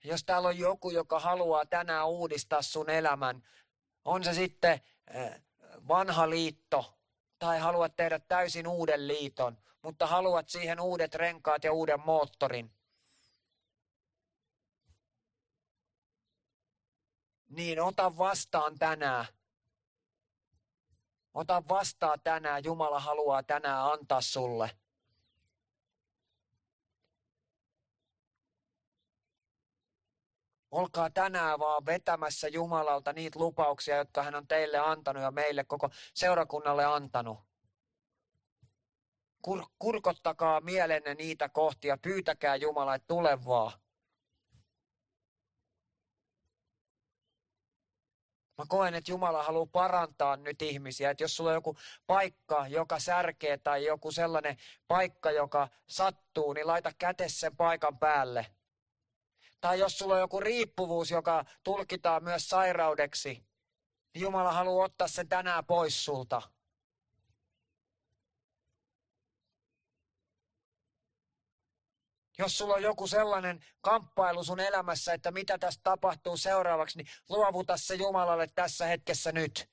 [0.04, 3.48] Jos täällä on joku, joka haluaa tänään uudistaa sun elämän,
[4.06, 4.82] on se sitten
[5.14, 5.42] eh,
[5.88, 7.00] vanha liitto
[7.40, 12.72] tai haluat tehdä täysin uuden liiton, mutta haluat siihen uudet renkaat ja uuden moottorin,
[17.50, 19.26] niin ota vastaan tänään.
[21.34, 22.64] Ota vastaan tänään.
[22.64, 24.72] Jumala haluaa tänään antaa sulle.
[30.72, 35.90] Olkaa tänään vaan vetämässä Jumalalta niitä lupauksia, jotka hän on teille antanut ja meille koko
[36.14, 37.40] seurakunnalle antanut.
[39.42, 43.72] Kur, kurkottakaa mielenne niitä kohtia, pyytäkää Jumala, että tule vaan.
[48.58, 51.12] Mä koen, että Jumala haluaa parantaa nyt ihmisiä.
[51.12, 54.58] Että jos sulla on joku paikka, joka särkee tai joku sellainen
[54.88, 58.59] paikka, joka sattuu, niin laita kätes sen paikan päälle.
[59.62, 63.30] Tai jos sulla on joku riippuvuus, joka tulkitaan myös sairaudeksi,
[64.14, 66.42] niin Jumala haluaa ottaa sen tänään pois sulta.
[72.38, 77.78] Jos sulla on joku sellainen kamppailu sun elämässä, että mitä tästä tapahtuu seuraavaksi, niin luovuta
[77.78, 79.70] se Jumalalle tässä hetkessä nyt.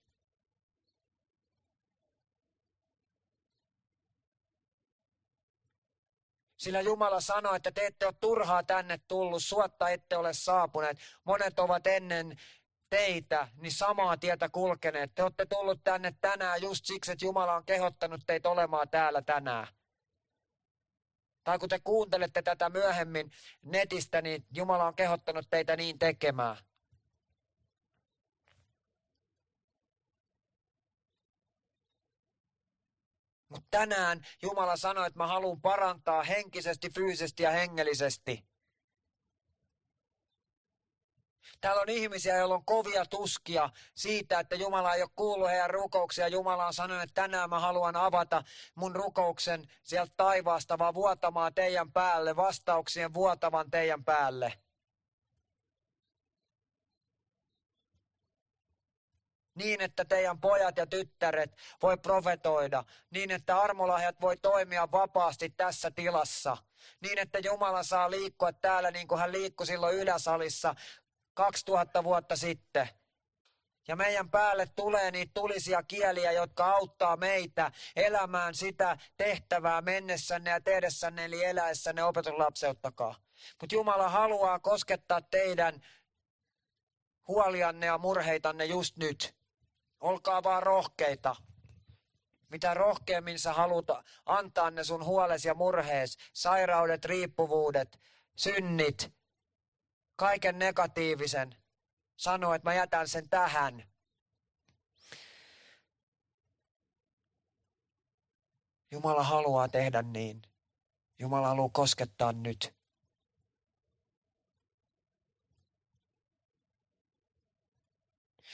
[6.66, 10.98] Sillä Jumala sanoi, että te ette ole turhaa tänne tullut, suotta ette ole saapuneet.
[11.24, 12.36] Monet ovat ennen
[12.90, 15.14] teitä, niin samaa tietä kulkeneet.
[15.14, 19.66] Te olette tullut tänne tänään just siksi, että Jumala on kehottanut teitä olemaan täällä tänään.
[21.44, 23.30] Tai kun te kuuntelette tätä myöhemmin
[23.62, 26.56] netistä, niin Jumala on kehottanut teitä niin tekemään.
[33.56, 38.44] Mutta tänään Jumala sanoi, että mä haluan parantaa henkisesti, fyysisesti ja hengellisesti.
[41.60, 46.28] Täällä on ihmisiä, joilla on kovia tuskia siitä, että Jumala ei ole kuullut heidän rukouksia.
[46.28, 48.42] Jumala on sanonut, että tänään mä haluan avata
[48.74, 54.52] mun rukouksen sieltä taivaasta, vaan vuotamaan teidän päälle, vastauksien vuotavan teidän päälle.
[59.56, 65.90] Niin, että teidän pojat ja tyttäret voi profetoida, niin, että armolahjat voi toimia vapaasti tässä
[65.90, 66.56] tilassa,
[67.00, 70.74] niin, että Jumala saa liikkua täällä niin kuin hän liikkui silloin yläsalissa
[71.34, 72.88] 2000 vuotta sitten.
[73.88, 80.60] Ja meidän päälle tulee niitä tulisia kieliä, jotka auttaa meitä elämään sitä tehtävää mennessänne ja
[80.60, 83.14] tehdessänne, eli eläessänne opetuslapseuttakaa.
[83.60, 85.80] Mutta Jumala haluaa koskettaa teidän
[87.28, 89.36] huolianne ja murheitanne just nyt.
[90.00, 91.36] Olkaa vaan rohkeita.
[92.48, 93.86] Mitä rohkeammin sä haluat
[94.26, 98.00] antaa ne sun huoles ja murhees, sairaudet, riippuvuudet,
[98.36, 99.12] synnit,
[100.16, 101.56] kaiken negatiivisen,
[102.16, 103.88] sanoo, että mä jätän sen tähän.
[108.90, 110.42] Jumala haluaa tehdä niin.
[111.18, 112.76] Jumala haluaa koskettaa nyt.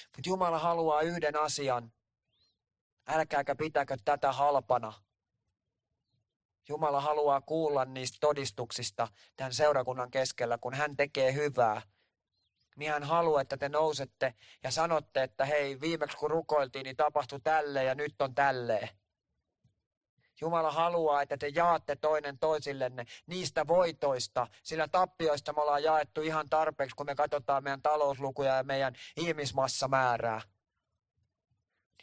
[0.04, 1.92] Mutta Jumala haluaa yhden asian.
[3.06, 4.92] Älkääkä pitäkö tätä halpana.
[6.68, 11.82] Jumala haluaa kuulla niistä todistuksista tämän seurakunnan keskellä, kun hän tekee hyvää.
[12.76, 17.40] Niin hän haluaa, että te nousette ja sanotte, että hei, viimeksi kun rukoiltiin, niin tapahtui
[17.40, 18.88] tälle ja nyt on tälleen.
[20.42, 26.48] Jumala haluaa, että te jaatte toinen toisillenne niistä voitoista, sillä tappioista me ollaan jaettu ihan
[26.48, 30.40] tarpeeksi, kun me katsotaan meidän talouslukuja ja meidän ihmismassamäärää.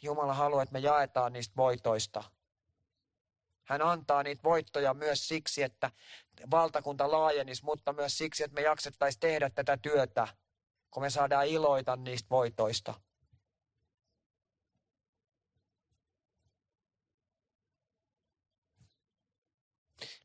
[0.02, 2.24] Jumala haluaa, että me jaetaan niistä voitoista.
[3.64, 5.90] Hän antaa niitä voittoja myös siksi, että
[6.50, 10.28] valtakunta laajenisi, mutta myös siksi, että me jaksettaisiin tehdä tätä työtä,
[10.90, 12.94] kun me saadaan iloita niistä voitoista.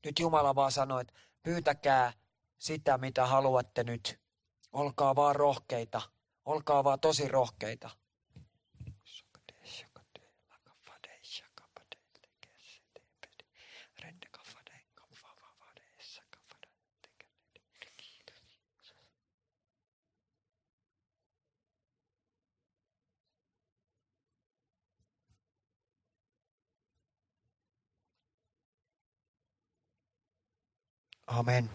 [0.05, 2.13] Nyt Jumala vaan sanoi, että pyytäkää
[2.57, 4.19] sitä, mitä haluatte nyt.
[4.71, 6.01] Olkaa vaan rohkeita.
[6.45, 7.89] Olkaa vaan tosi rohkeita.
[31.27, 31.69] Amen.